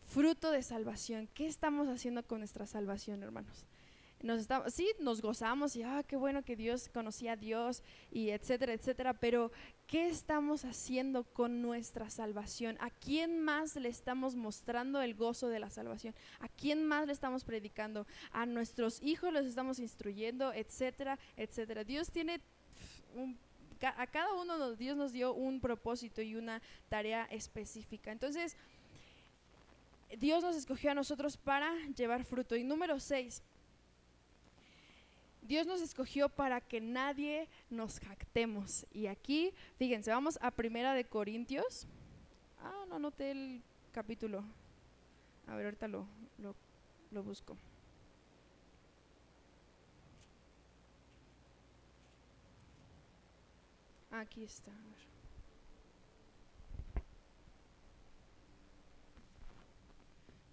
[0.07, 1.29] Fruto de salvación.
[1.35, 3.65] ¿Qué estamos haciendo con nuestra salvación, hermanos?
[4.23, 8.31] nos está, sí, nos gozamos y, ah, qué bueno que Dios conocía a Dios y
[8.31, 9.51] etcétera, etcétera, pero
[9.87, 12.77] ¿qué estamos haciendo con nuestra salvación?
[12.81, 16.15] ¿A quién más le estamos mostrando el gozo de la salvación?
[16.41, 18.07] ¿A quién más le estamos predicando?
[18.31, 21.85] ¿A nuestros hijos los estamos instruyendo, etcétera, etcétera?
[21.85, 22.41] Dios tiene
[23.97, 28.13] a cada uno Dios nos dio un propósito y una tarea específica.
[28.13, 28.57] Entonces,
[30.19, 32.57] Dios nos escogió a nosotros para llevar fruto.
[32.57, 33.43] Y número seis,
[35.43, 38.87] Dios nos escogió para que nadie nos jactemos.
[38.93, 41.87] Y aquí, fíjense, vamos a Primera de Corintios.
[42.61, 44.45] Ah, no anoté el capítulo.
[45.49, 46.07] A ver, ahorita lo,
[47.11, 47.57] lo, busco.
[54.13, 54.73] Aquí está.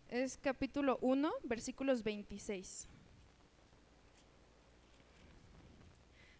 [0.09, 2.87] Es capítulo 1, versículos 26.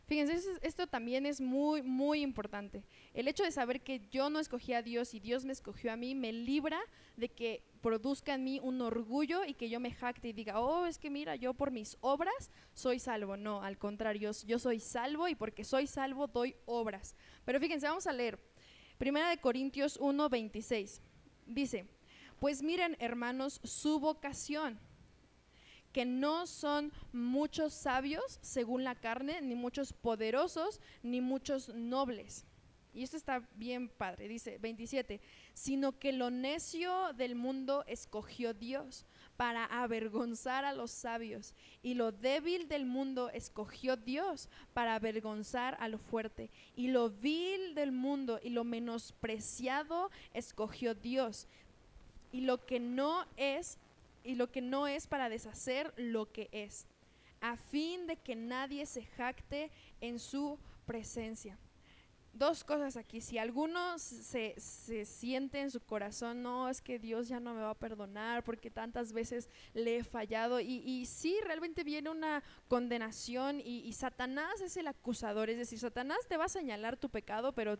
[0.07, 2.83] Fíjense, esto también es muy, muy importante.
[3.13, 5.97] El hecho de saber que yo no escogí a Dios y Dios me escogió a
[5.97, 6.79] mí me libra
[7.15, 10.87] de que produzca en mí un orgullo y que yo me jacte y diga, oh,
[10.87, 13.37] es que mira, yo por mis obras soy salvo.
[13.37, 17.15] No, al contrario, yo soy salvo y porque soy salvo doy obras.
[17.45, 18.39] Pero fíjense, vamos a leer.
[18.97, 21.03] Primera de Corintios 1, 26.
[21.45, 21.85] Dice,
[22.39, 24.79] pues miren, hermanos, su vocación
[25.91, 32.45] que no son muchos sabios según la carne, ni muchos poderosos, ni muchos nobles.
[32.93, 35.21] Y esto está bien padre, dice 27,
[35.53, 39.05] sino que lo necio del mundo escogió Dios
[39.37, 45.87] para avergonzar a los sabios, y lo débil del mundo escogió Dios para avergonzar a
[45.87, 51.47] lo fuerte, y lo vil del mundo y lo menospreciado escogió Dios,
[52.31, 53.77] y lo que no es
[54.23, 56.85] y lo que no es para deshacer lo que es,
[57.41, 61.57] a fin de que nadie se jacte en su presencia
[62.33, 63.21] dos cosas aquí.
[63.21, 67.61] Si alguno se, se, siente en su corazón, no, es que Dios ya no me
[67.61, 70.59] va a perdonar porque tantas veces le he fallado.
[70.59, 75.49] Y, y sí, realmente viene una condenación y, y, Satanás es el acusador.
[75.49, 77.77] Es decir, Satanás te va a señalar tu pecado, pero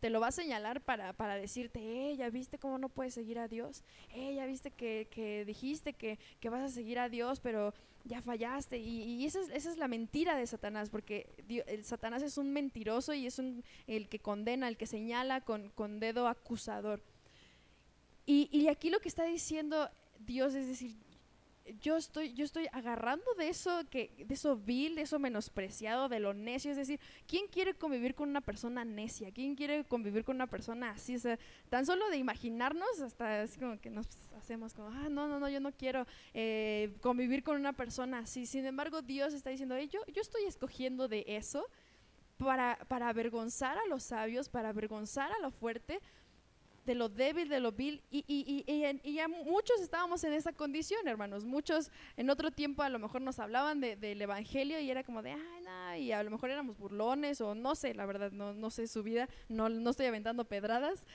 [0.00, 3.38] te lo va a señalar para, para decirte, eh, ya viste cómo no puedes seguir
[3.38, 3.84] a Dios.
[4.10, 7.72] Eh, ya viste que, que dijiste que, que vas a seguir a Dios, pero
[8.04, 8.78] ya fallaste.
[8.78, 11.34] Y, esa, es, esa, es, la mentira de Satanás, porque
[11.66, 15.70] el Satanás es un mentiroso y es un, el que condena, el que señala con,
[15.70, 17.02] con dedo acusador.
[18.26, 20.96] Y, y, aquí lo que está diciendo Dios es decir,
[21.80, 26.20] yo estoy, yo estoy agarrando de eso, que, de eso vil, de eso menospreciado, de
[26.20, 26.70] lo necio.
[26.70, 29.30] Es decir, ¿quién quiere convivir con una persona necia?
[29.32, 31.16] ¿Quién quiere convivir con una persona así?
[31.68, 35.48] Tan solo de imaginarnos, hasta es como que nos hacemos como, ah, no, no, no,
[35.48, 38.46] yo no quiero eh, convivir con una persona así.
[38.46, 41.66] Sin embargo, Dios está diciendo, yo, yo estoy escogiendo de eso
[42.38, 46.00] para, para avergonzar a los sabios, para avergonzar a lo fuerte,
[46.84, 51.06] de lo débil, de lo vil, y, y, y, ya muchos estábamos en esa condición,
[51.06, 51.44] hermanos.
[51.44, 55.32] Muchos en otro tiempo a lo mejor nos hablaban del Evangelio y era como de,
[55.32, 58.70] ay, no, y a lo mejor éramos burlones o no sé, la verdad, no, no
[58.70, 61.06] sé su vida, no, no estoy aventando pedradas,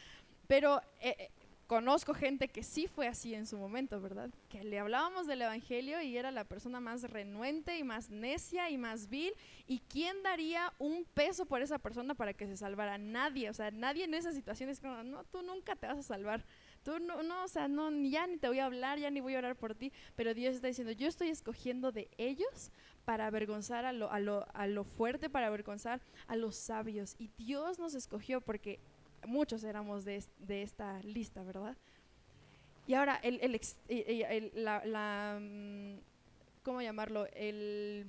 [0.47, 1.30] pero eh, eh,
[1.67, 4.30] conozco gente que sí fue así en su momento, ¿verdad?
[4.49, 8.77] Que le hablábamos del Evangelio y era la persona más renuente y más necia y
[8.77, 9.34] más vil.
[9.67, 12.97] ¿Y quién daría un peso por esa persona para que se salvara?
[12.97, 13.49] Nadie.
[13.49, 16.45] O sea, nadie en esa situación es como, no, tú nunca te vas a salvar.
[16.84, 19.36] Tú no, no, o sea, no, ya ni te voy a hablar, ya ni voy
[19.36, 19.91] a orar por ti.
[20.15, 22.71] Pero Dios está diciendo, yo estoy escogiendo de ellos
[23.03, 27.15] para avergonzar a lo, a lo, a lo fuerte, para avergonzar a los sabios.
[27.19, 28.80] Y Dios nos escogió porque
[29.25, 31.77] muchos éramos de, de esta lista, ¿verdad?
[32.88, 34.51] Y ahora, el, el,
[35.41, 35.99] mm,
[36.63, 37.27] ¿cómo llamarlo?
[37.34, 38.08] El,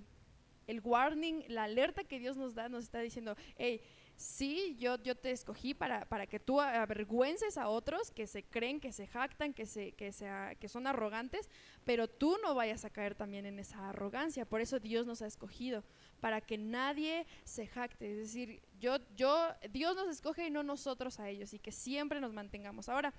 [0.68, 3.80] el warning, la alerta que Dios nos da, nos está diciendo, hey,
[4.18, 8.80] sí, yo, yo te escogí para, para que tú avergüences a otros que se creen,
[8.80, 11.48] que se jactan, que, se, que, sea, que son arrogantes,
[11.84, 14.44] pero tú no vayas a caer también en esa arrogancia.
[14.44, 15.84] Por eso Dios nos ha escogido,
[16.20, 18.10] para que nadie se jacte.
[18.10, 22.20] Es decir, yo, yo, Dios nos escoge y no nosotros a ellos, y que siempre
[22.20, 22.88] nos mantengamos.
[22.88, 23.12] Ahora,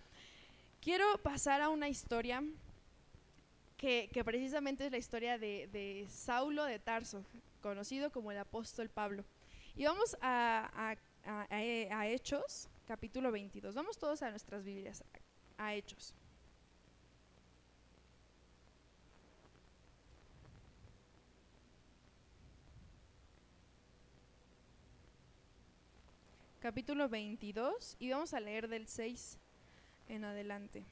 [0.82, 2.44] quiero pasar a una historia
[3.78, 7.24] que, precisamente es la historia de Saulo de Tarso,
[7.62, 9.24] conocido como el apóstol Pablo.
[9.76, 10.98] Y vamos a,
[12.04, 13.76] Hechos, capítulo 22.
[13.76, 15.04] Vamos todos a nuestras Biblias,
[15.58, 16.14] a Hechos.
[26.62, 29.38] Capítulo 22 y vamos a leer del 6
[30.10, 30.84] en adelante.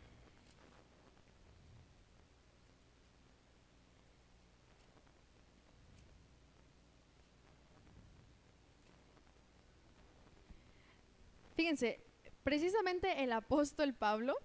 [11.58, 11.99] Fíjense,
[12.43, 14.38] precisamente el apóstol Pablo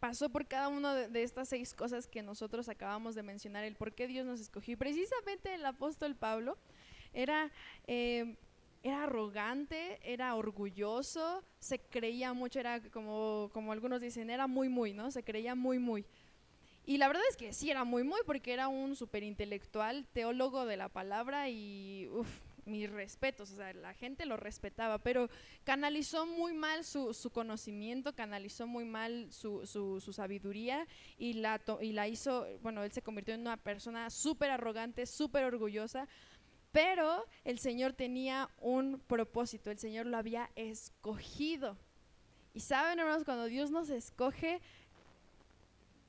[0.00, 3.92] pasó por cada una de, estas seis cosas que nosotros acabamos de mencionar, el por
[3.92, 4.72] qué Dios nos escogió.
[4.72, 6.58] Y precisamente el apóstol Pablo
[7.12, 7.52] era,
[7.86, 8.36] eh,
[8.82, 14.92] era arrogante, era orgulloso, se creía mucho, era como, como algunos dicen, era muy, muy,
[14.92, 15.10] ¿no?
[15.10, 16.04] Se creía muy, muy.
[16.84, 20.76] Y la verdad es que sí era muy, muy, porque era un superintelectual, teólogo de
[20.76, 22.28] la palabra y, uff,
[22.64, 25.28] mis respetos, o sea, la gente lo respetaba, pero
[25.64, 30.86] canalizó muy mal su, su conocimiento, canalizó muy mal su, su, su, sabiduría
[31.18, 35.44] y la, y la hizo, bueno, él se convirtió en una persona súper arrogante, súper
[35.44, 36.08] orgullosa,
[36.72, 41.76] pero el Señor tenía un propósito, el Señor lo había escogido.
[42.54, 44.60] Y saben, hermanos, cuando Dios nos escoge,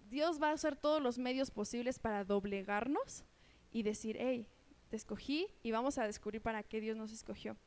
[0.10, 3.23] Dios va a hacer todos los medios posibles para doblegarnos
[3.71, 4.47] y decir, hey,
[4.91, 7.58] escogí y vamos a descubrir para qué Dios nos escogió.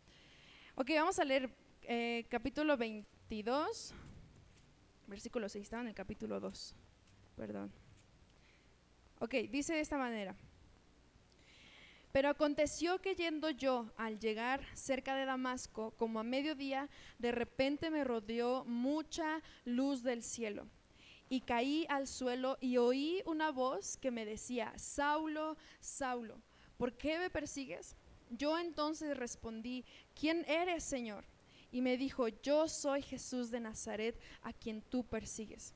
[0.75, 1.51] Ok, vamos a leer
[1.83, 3.95] eh, capítulo 22,
[5.07, 6.75] versículo 6, estaba en el capítulo 2,
[7.37, 7.73] perdón.
[9.19, 10.37] Ok, dice de esta manera.
[12.17, 17.91] Pero aconteció que yendo yo al llegar cerca de Damasco, como a mediodía, de repente
[17.91, 20.67] me rodeó mucha luz del cielo.
[21.29, 26.41] Y caí al suelo y oí una voz que me decía, Saulo, Saulo,
[26.79, 27.97] ¿por qué me persigues?
[28.31, 29.85] Yo entonces respondí,
[30.19, 31.27] ¿quién eres, Señor?
[31.71, 35.75] Y me dijo, yo soy Jesús de Nazaret, a quien tú persigues.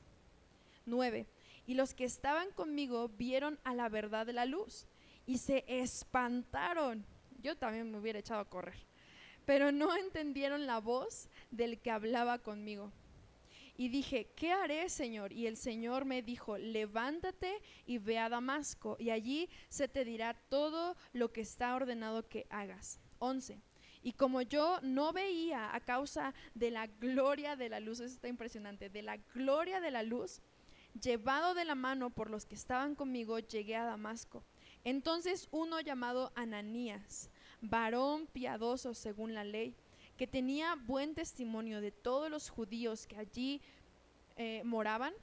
[0.87, 1.27] 9.
[1.67, 4.87] Y los que estaban conmigo vieron a la verdad de la luz
[5.25, 7.05] y se espantaron.
[7.41, 8.85] Yo también me hubiera echado a correr,
[9.45, 12.91] pero no entendieron la voz del que hablaba conmigo.
[13.77, 15.31] Y dije, ¿qué haré, Señor?
[15.31, 20.35] Y el Señor me dijo, levántate y ve a Damasco, y allí se te dirá
[20.49, 22.99] todo lo que está ordenado que hagas.
[23.19, 23.59] 11.
[24.03, 28.27] Y como yo no veía a causa de la gloria de la luz, eso está
[28.27, 30.41] impresionante, de la gloria de la luz,
[30.99, 34.43] llevado de la mano por los que estaban conmigo, llegué a Damasco.
[34.83, 37.29] Entonces uno llamado Ananías,
[37.61, 39.75] varón piadoso según la ley,
[40.17, 43.61] que tenía buen testimonio de todos los judíos que allí
[44.37, 45.13] eh, moraban,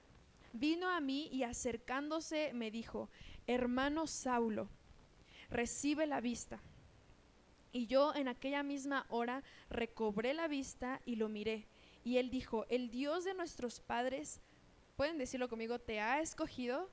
[0.52, 3.09] vino a mí y acercándose me dijo,
[3.46, 4.68] hermano Saulo,
[5.50, 6.61] recibe la vista.
[7.72, 11.66] Y yo en aquella misma hora recobré la vista y lo miré.
[12.04, 14.40] Y él dijo, el Dios de nuestros padres,
[14.96, 16.90] pueden decirlo conmigo, te ha escogido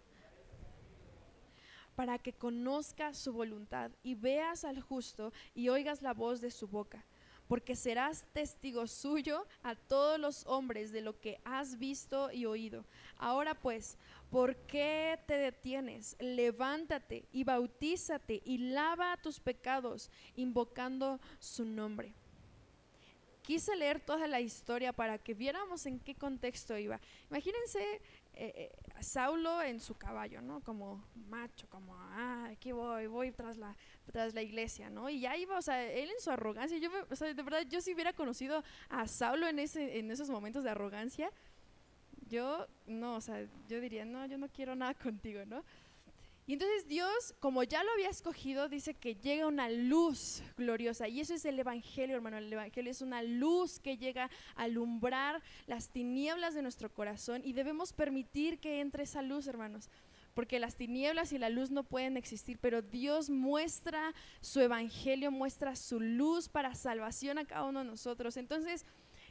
[1.96, 6.68] para que conozcas su voluntad y veas al justo y oigas la voz de su
[6.68, 7.06] boca
[7.48, 12.86] porque serás testigo suyo a todos los hombres de lo que has visto y oído.
[13.18, 13.98] Ahora pues,
[14.30, 16.16] ¿por qué te detienes?
[16.20, 22.14] Levántate y bautízate y lava tus pecados, invocando su nombre.
[23.43, 27.00] Quise leer toda la historia para que viéramos en qué contexto iba.
[27.30, 28.02] Imagínense eh,
[28.34, 28.72] eh,
[29.02, 30.62] Saulo en su caballo, ¿no?
[30.62, 33.76] Como macho, como, ah, aquí voy, voy tras la,
[34.12, 35.10] tras la iglesia, ¿no?
[35.10, 37.82] Y ya iba, o sea, él en su arrogancia, yo, o sea, de verdad, yo
[37.82, 41.32] si hubiera conocido a Saulo en, ese, en esos momentos de arrogancia,
[42.30, 45.64] yo, no, o sea, yo diría, no, yo no quiero nada contigo, ¿no?
[46.48, 51.08] Y entonces Dios, como ya lo había escogido, dice que llega una luz gloriosa.
[51.08, 52.38] Y eso es el Evangelio, hermano.
[52.38, 57.41] El Evangelio es una luz que llega a alumbrar las tinieblas de nuestro corazón.
[57.43, 59.89] Y debemos permitir que entre esa luz, hermanos.
[60.36, 65.76] Porque las tinieblas y la luz no pueden existir, pero Dios muestra su Evangelio, muestra
[65.76, 68.38] su luz para salvación a cada uno de nosotros.
[68.38, 68.86] Entonces,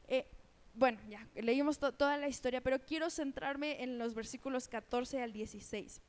[0.09, 0.27] eh,
[0.73, 6.01] bueno, ya leímos toda la historia, pero quiero centrarme en los versículos 14 al 16.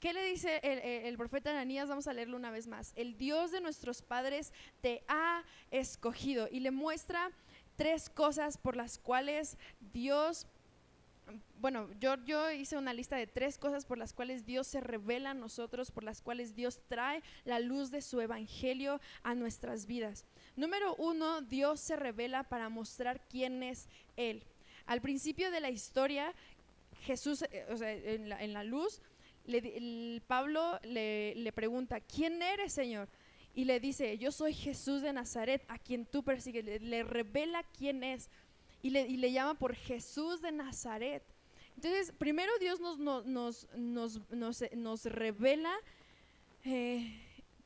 [0.00, 1.88] ¿Qué le dice el, profeta Ananías?
[1.88, 2.92] Vamos a leerlo una vez más.
[2.94, 5.42] El Dios de nuestros padres te ha
[5.72, 7.32] escogido y le muestra
[7.74, 9.58] tres cosas por las cuales
[9.92, 10.46] Dios,
[11.60, 15.30] bueno, yo, yo hice una lista de tres cosas por las cuales Dios se revela
[15.30, 20.26] a nosotros, por las cuales Dios trae la luz de su evangelio a nuestras vidas.
[20.54, 24.44] Número uno, Dios se revela para mostrar quién es Él.
[24.86, 26.32] Al principio de la historia,
[27.00, 29.02] Jesús, eh, o sea, en la, en la luz,
[29.56, 33.08] el Pablo le, pregunta, ¿quién eres, Señor?
[33.54, 36.64] Y le dice, yo soy Jesús de Nazaret, a quien tú persigues.
[36.64, 38.30] Le, revela quién es
[38.82, 41.22] y le, y le, llama por Jesús de Nazaret.
[41.74, 44.20] Entonces, primero Dios nos, nos, nos,
[44.72, 45.74] nos revela
[46.64, 47.20] eh,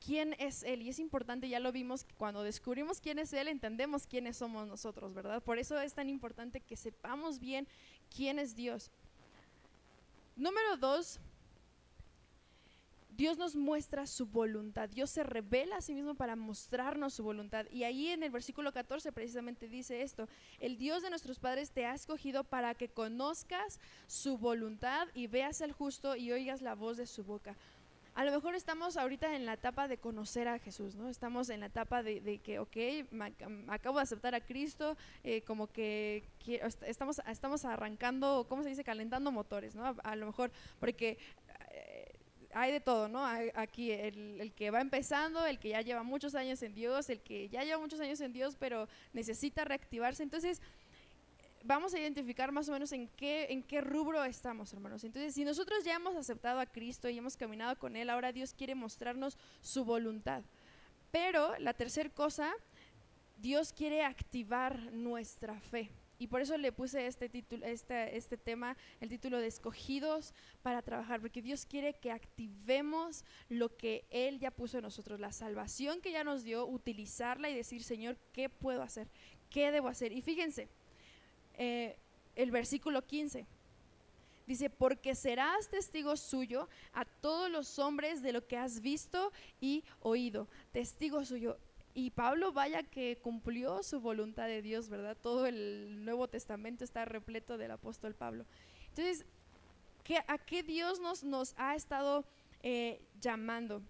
[0.04, 0.82] quién es Él.
[0.82, 5.14] Y es importante, ya lo vimos, cuando descubrimos quién es Él, entendemos quiénes somos nosotros,
[5.14, 5.42] ¿verdad?
[5.42, 7.66] Por eso es tan importante que sepamos bien
[8.14, 8.90] quién es Dios.
[10.36, 11.20] Número dos,
[13.22, 14.88] Dios nos muestra su voluntad.
[14.88, 17.66] Dios se revela a sí mismo para mostrarnos su voluntad.
[17.70, 21.86] Y ahí en el versículo 14 precisamente dice esto, el Dios de nuestros padres te
[21.86, 26.96] ha escogido para que conozcas su voluntad y veas el justo y oigas la voz
[26.96, 27.56] de su boca.
[28.14, 31.08] A lo mejor estamos ahorita en la etapa de conocer a Jesús, ¿no?
[31.08, 32.76] Estamos en la etapa de, que, ok,
[33.68, 36.28] acabo de aceptar a Cristo, eh, como que
[36.82, 38.84] estamos, estamos arrancando, ¿cómo se dice?
[38.84, 39.96] Calentando motores, ¿no?
[40.02, 41.16] a lo mejor, porque
[42.52, 43.24] hay de todo, ¿no?
[43.54, 47.48] aquí el, que va empezando, el que ya lleva muchos años en Dios, el que
[47.48, 50.22] ya lleva muchos años en Dios, pero necesita reactivarse.
[50.22, 50.60] Entonces,
[51.64, 55.04] vamos a identificar más o menos en qué, en qué rubro estamos, hermanos.
[55.04, 58.54] Entonces, si nosotros ya hemos aceptado a Cristo y hemos caminado con Él, ahora Dios
[58.54, 60.42] quiere mostrarnos su voluntad.
[61.10, 62.52] Pero la tercera cosa,
[63.38, 65.90] Dios quiere activar nuestra fe.
[66.22, 70.80] Y por eso le puse este, título, este, este tema, el título de escogidos para
[70.80, 76.00] trabajar, porque Dios quiere que activemos lo que Él ya puso en nosotros, la salvación
[76.00, 79.08] que ya nos dio, utilizarla y decir, Señor, ¿qué puedo hacer?
[79.50, 80.12] ¿Qué debo hacer?
[80.12, 80.68] Y fíjense,
[81.54, 81.98] eh,
[82.36, 83.44] el versículo 15.
[84.46, 89.82] Dice, porque serás testigo suyo a todos los hombres de lo que has visto y
[89.98, 90.46] oído.
[90.70, 91.58] Testigo suyo.
[91.94, 95.16] Y Pablo, vaya que cumplió su voluntad de Dios, ¿verdad?
[95.20, 98.46] Todo el Nuevo Testamento está repleto del apóstol Pablo.
[98.88, 99.26] Entonces,
[100.26, 102.24] ¿a qué Dios nos, nos ha estado
[102.62, 103.82] eh, llamando?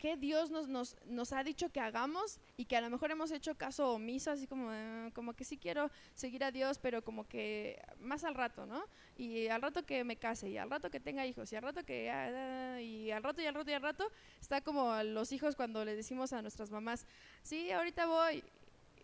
[0.00, 3.30] ¿Qué Dios nos, nos, nos, ha dicho que hagamos y que a lo mejor hemos
[3.32, 7.28] hecho caso omiso, así como, eh, como que sí quiero seguir a Dios, pero como
[7.28, 8.82] que más al rato, ¿no?
[9.18, 11.84] Y al rato que me case, y al rato que tenga hijos, y al rato
[11.84, 12.10] que...
[12.10, 15.84] Ah, y al rato y al rato y al rato, está como los hijos cuando
[15.84, 17.04] le decimos a nuestras mamás,
[17.42, 18.42] sí, ahorita voy,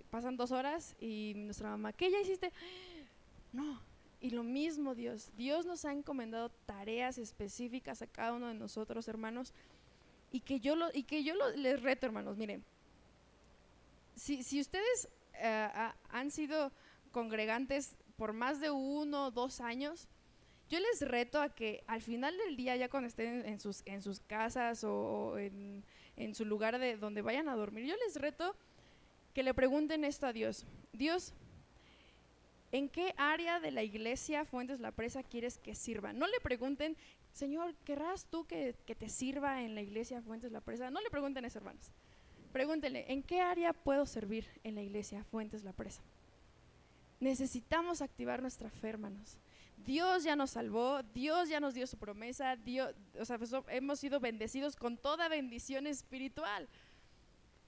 [0.09, 2.55] pasan dos horas y nuestra mamá, ¿qué ya hiciste?
[3.53, 3.83] No,
[4.19, 9.09] y lo mismo Dios, Dios nos ha encomendado tareas específicas a cada uno de nosotros,
[9.09, 9.53] hermanos,
[10.31, 12.65] y que yo, lo, y que yo les reto, hermanos, miren,
[14.15, 15.69] si, si ustedes eh,
[16.11, 16.73] han sido
[17.13, 20.09] congregantes por más de uno o dos años,
[20.69, 24.03] yo les reto a que al final del día, ya cuando estén en sus, en
[24.03, 25.85] sus casas o, en,
[26.17, 28.57] en, su lugar de donde vayan a dormir, yo les reto
[29.33, 30.67] que le pregunten esto a Dios.
[30.93, 31.35] Dios,
[32.73, 36.13] ¿en qué área de la iglesia Fuentes La Presa quieres que sirva?
[36.13, 36.97] No le pregunten
[37.37, 40.91] Señor, ¿querrás tú que, te sirva en la iglesia Fuentes La Presa?
[40.91, 41.93] No le pregunten eso, hermanos.
[42.51, 46.03] Pregúntenle, ¿en qué área puedo servir en la iglesia Fuentes La Presa?
[47.21, 49.39] necesitamos activar nuestra fe, hermanos.
[49.77, 54.01] Dios ya nos salvó, Dios ya nos dio su promesa, Dios, o sea, pues, hemos
[54.01, 56.69] sido bendecidos con toda bendición espiritual.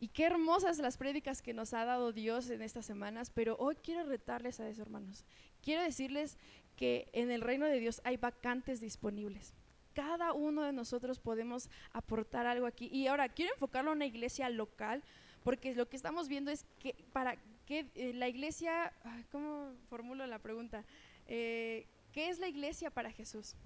[0.01, 3.77] Y qué hermosas las prédicas que nos ha dado Dios en estas semanas, pero hoy
[3.77, 5.25] quiero retarles a eso, hermanos.
[5.61, 6.39] Quiero decirles
[6.79, 9.53] que en el reino de Dios hay vacantes disponibles.
[9.95, 12.89] Cada uno de nosotros podemos aportar algo aquí.
[12.93, 15.03] Y ahora quiero enfocarlo a una iglesia local,
[15.43, 18.93] porque lo que estamos viendo es que para que eh, la iglesia,
[19.33, 20.85] ¿cómo formulo la pregunta?
[21.26, 23.57] Eh, ¿Qué es la iglesia para Jesús?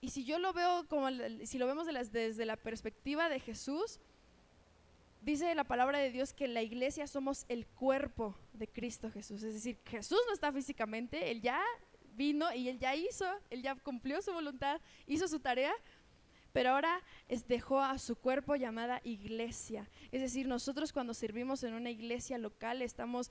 [0.00, 1.08] Y si yo lo veo como,
[1.44, 3.98] si lo vemos desde la perspectiva de Jesús,
[5.22, 9.42] dice la palabra de Dios que la iglesia somos el cuerpo de Cristo Jesús.
[9.42, 11.60] Es decir, Jesús no está físicamente, Él ya
[12.14, 15.72] vino y Él ya hizo, Él ya cumplió su voluntad, hizo su tarea,
[16.52, 19.88] pero ahora es, dejó a su cuerpo llamada iglesia.
[20.10, 23.30] Es decir, nosotros cuando servimos en una iglesia local estamos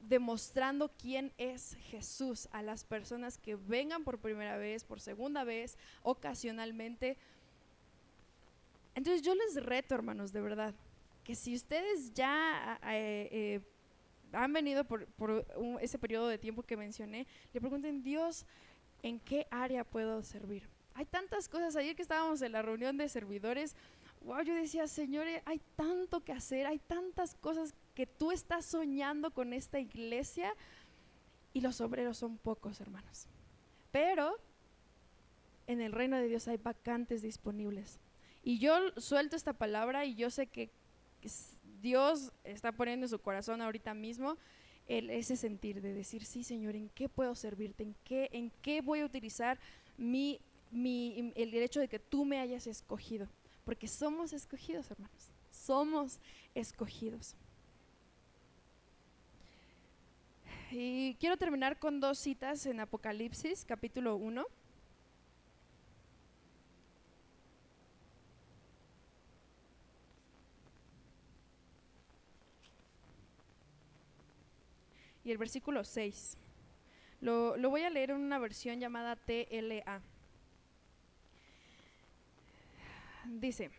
[0.00, 5.76] demostrando quién es Jesús a las personas que vengan por primera vez, por segunda vez,
[6.02, 7.18] ocasionalmente.
[8.94, 10.74] Entonces yo les reto, hermanos, de verdad,
[11.26, 13.60] que si ustedes ya eh, eh,
[14.30, 15.08] han venido por,
[15.80, 18.46] ese periodo de tiempo que mencioné, le pregunten, Dios,
[19.02, 20.68] ¿en qué área puedo servir?
[20.94, 21.74] Hay tantas cosas.
[21.74, 23.74] Ayer que estábamos en la reunión de servidores,
[24.22, 29.32] wow, yo decía, Señor, hay tanto que hacer, hay tantas cosas que tú estás soñando
[29.32, 30.54] con esta iglesia
[31.52, 33.26] y los obreros son pocos, hermanos.
[33.90, 34.38] Pero
[35.66, 37.98] en el reino de Dios hay vacantes disponibles.
[38.44, 40.70] Y yo suelto esta palabra y yo sé que
[41.80, 44.36] Dios está poniendo en su corazón ahorita mismo
[44.86, 47.82] el, ese sentir de decir, sí, Señor, ¿en qué puedo servirte?
[47.82, 49.58] ¿En qué, en qué voy a utilizar
[49.96, 50.40] mi
[50.70, 53.28] mi, el derecho de que tú me hayas escogido,
[53.64, 56.20] porque somos escogidos, hermanos, somos
[56.54, 57.34] escogidos.
[60.70, 64.44] Y quiero terminar con dos citas en Apocalipsis, capítulo 1.
[75.36, 76.38] El versículo 6.
[77.20, 80.00] Lo, lo voy a leer en una versión llamada TLA.
[83.26, 83.70] dice,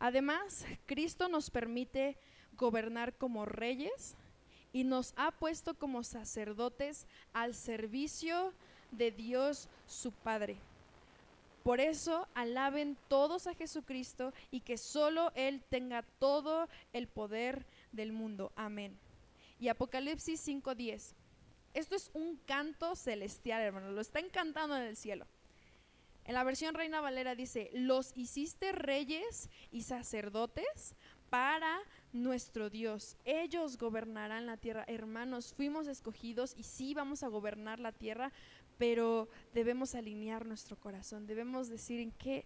[0.00, 2.18] además, Cristo nos permite
[2.56, 4.16] gobernar como reyes
[4.72, 8.52] y nos ha puesto como sacerdotes al servicio
[8.90, 10.56] de Dios su Padre.
[11.62, 18.10] Por eso alaben todos a Jesucristo y que solo Él tenga todo el poder del
[18.10, 18.50] mundo.
[18.56, 18.98] Amén.
[19.58, 21.14] Y Apocalipsis 5:10.
[21.74, 23.90] Esto es un canto celestial, hermano.
[23.92, 25.26] Lo está encantando en el cielo.
[26.24, 30.94] En la versión Reina Valera dice, los hiciste reyes y sacerdotes
[31.30, 31.78] para
[32.12, 33.16] nuestro Dios.
[33.24, 34.84] Ellos gobernarán la tierra.
[34.88, 38.32] Hermanos, fuimos escogidos y sí vamos a gobernar la tierra,
[38.76, 41.26] pero debemos alinear nuestro corazón.
[41.26, 42.44] Debemos decir en qué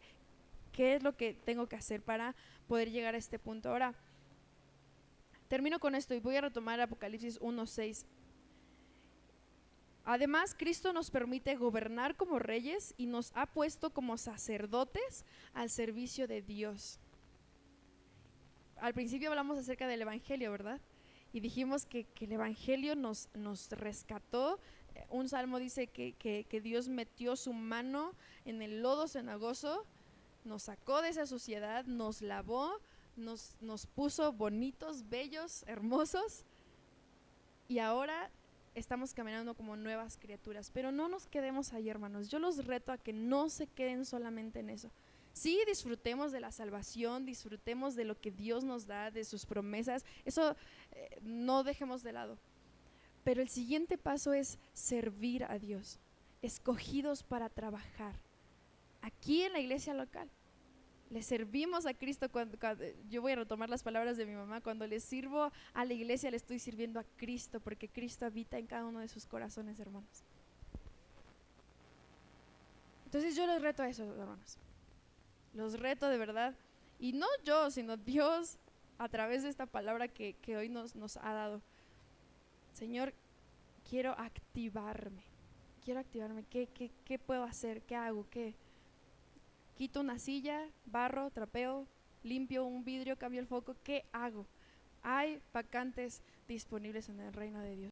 [0.77, 2.37] es lo que tengo que hacer para
[2.69, 3.71] poder llegar a este punto.
[3.71, 3.95] Ahora,
[5.53, 8.07] termino con esto y voy a retomar Apocalipsis 1.6.
[10.03, 16.27] Además, Cristo nos permite gobernar como reyes y nos ha puesto como sacerdotes al servicio
[16.27, 16.99] de Dios.
[18.79, 20.81] Al principio hablamos acerca del Evangelio, ¿verdad?
[21.35, 23.29] Y dijimos que, el Evangelio nos,
[23.73, 24.59] rescató.
[25.11, 28.15] Un salmo dice que, Dios metió su mano
[28.47, 29.85] en el lodo cenagoso,
[30.47, 32.81] nos sacó de esa suciedad, nos lavó,
[33.17, 36.45] nos, nos puso bonitos, bellos, hermosos.
[37.69, 38.31] Y ahora
[38.75, 40.71] estamos caminando como nuevas criaturas.
[40.73, 42.29] Pero no nos quedemos ahí, hermanos.
[42.29, 44.91] Yo los reto a que no se queden solamente en eso.
[45.33, 50.05] Sí, disfrutemos de la salvación, disfrutemos de lo que Dios nos da, de sus promesas.
[50.25, 50.55] Eso
[50.91, 52.39] eh, no dejemos de lado.
[53.25, 55.99] Pero el siguiente paso es servir a Dios,
[56.43, 58.17] escogidos para trabajar
[59.01, 60.29] aquí en la iglesia local
[61.13, 62.57] le servimos a Cristo cuando,
[63.11, 66.31] yo voy a retomar las palabras de mi mamá, cuando le sirvo a la iglesia
[66.31, 70.25] le estoy sirviendo a Cristo, porque Cristo habita en cada uno de sus corazones, hermanos.
[73.05, 74.57] Entonces yo los reto a eso, hermanos.
[75.53, 76.55] Los reto de verdad.
[76.99, 78.57] Y no yo, sino Dios
[78.97, 81.61] a través de esta palabra que, hoy nos, nos ha dado.
[82.73, 83.13] Señor,
[83.87, 85.25] quiero activarme.
[85.85, 86.45] Quiero activarme.
[86.45, 87.83] ¿Qué, qué, qué puedo hacer?
[87.83, 88.27] ¿Qué hago?
[88.31, 88.55] ¿Qué?
[89.75, 91.87] Quito una silla, barro, trapeo,
[92.23, 94.47] limpio un vidrio, cambio el foco, ¿qué hago?
[95.03, 97.91] Hay vacantes disponibles en el reino de Dios.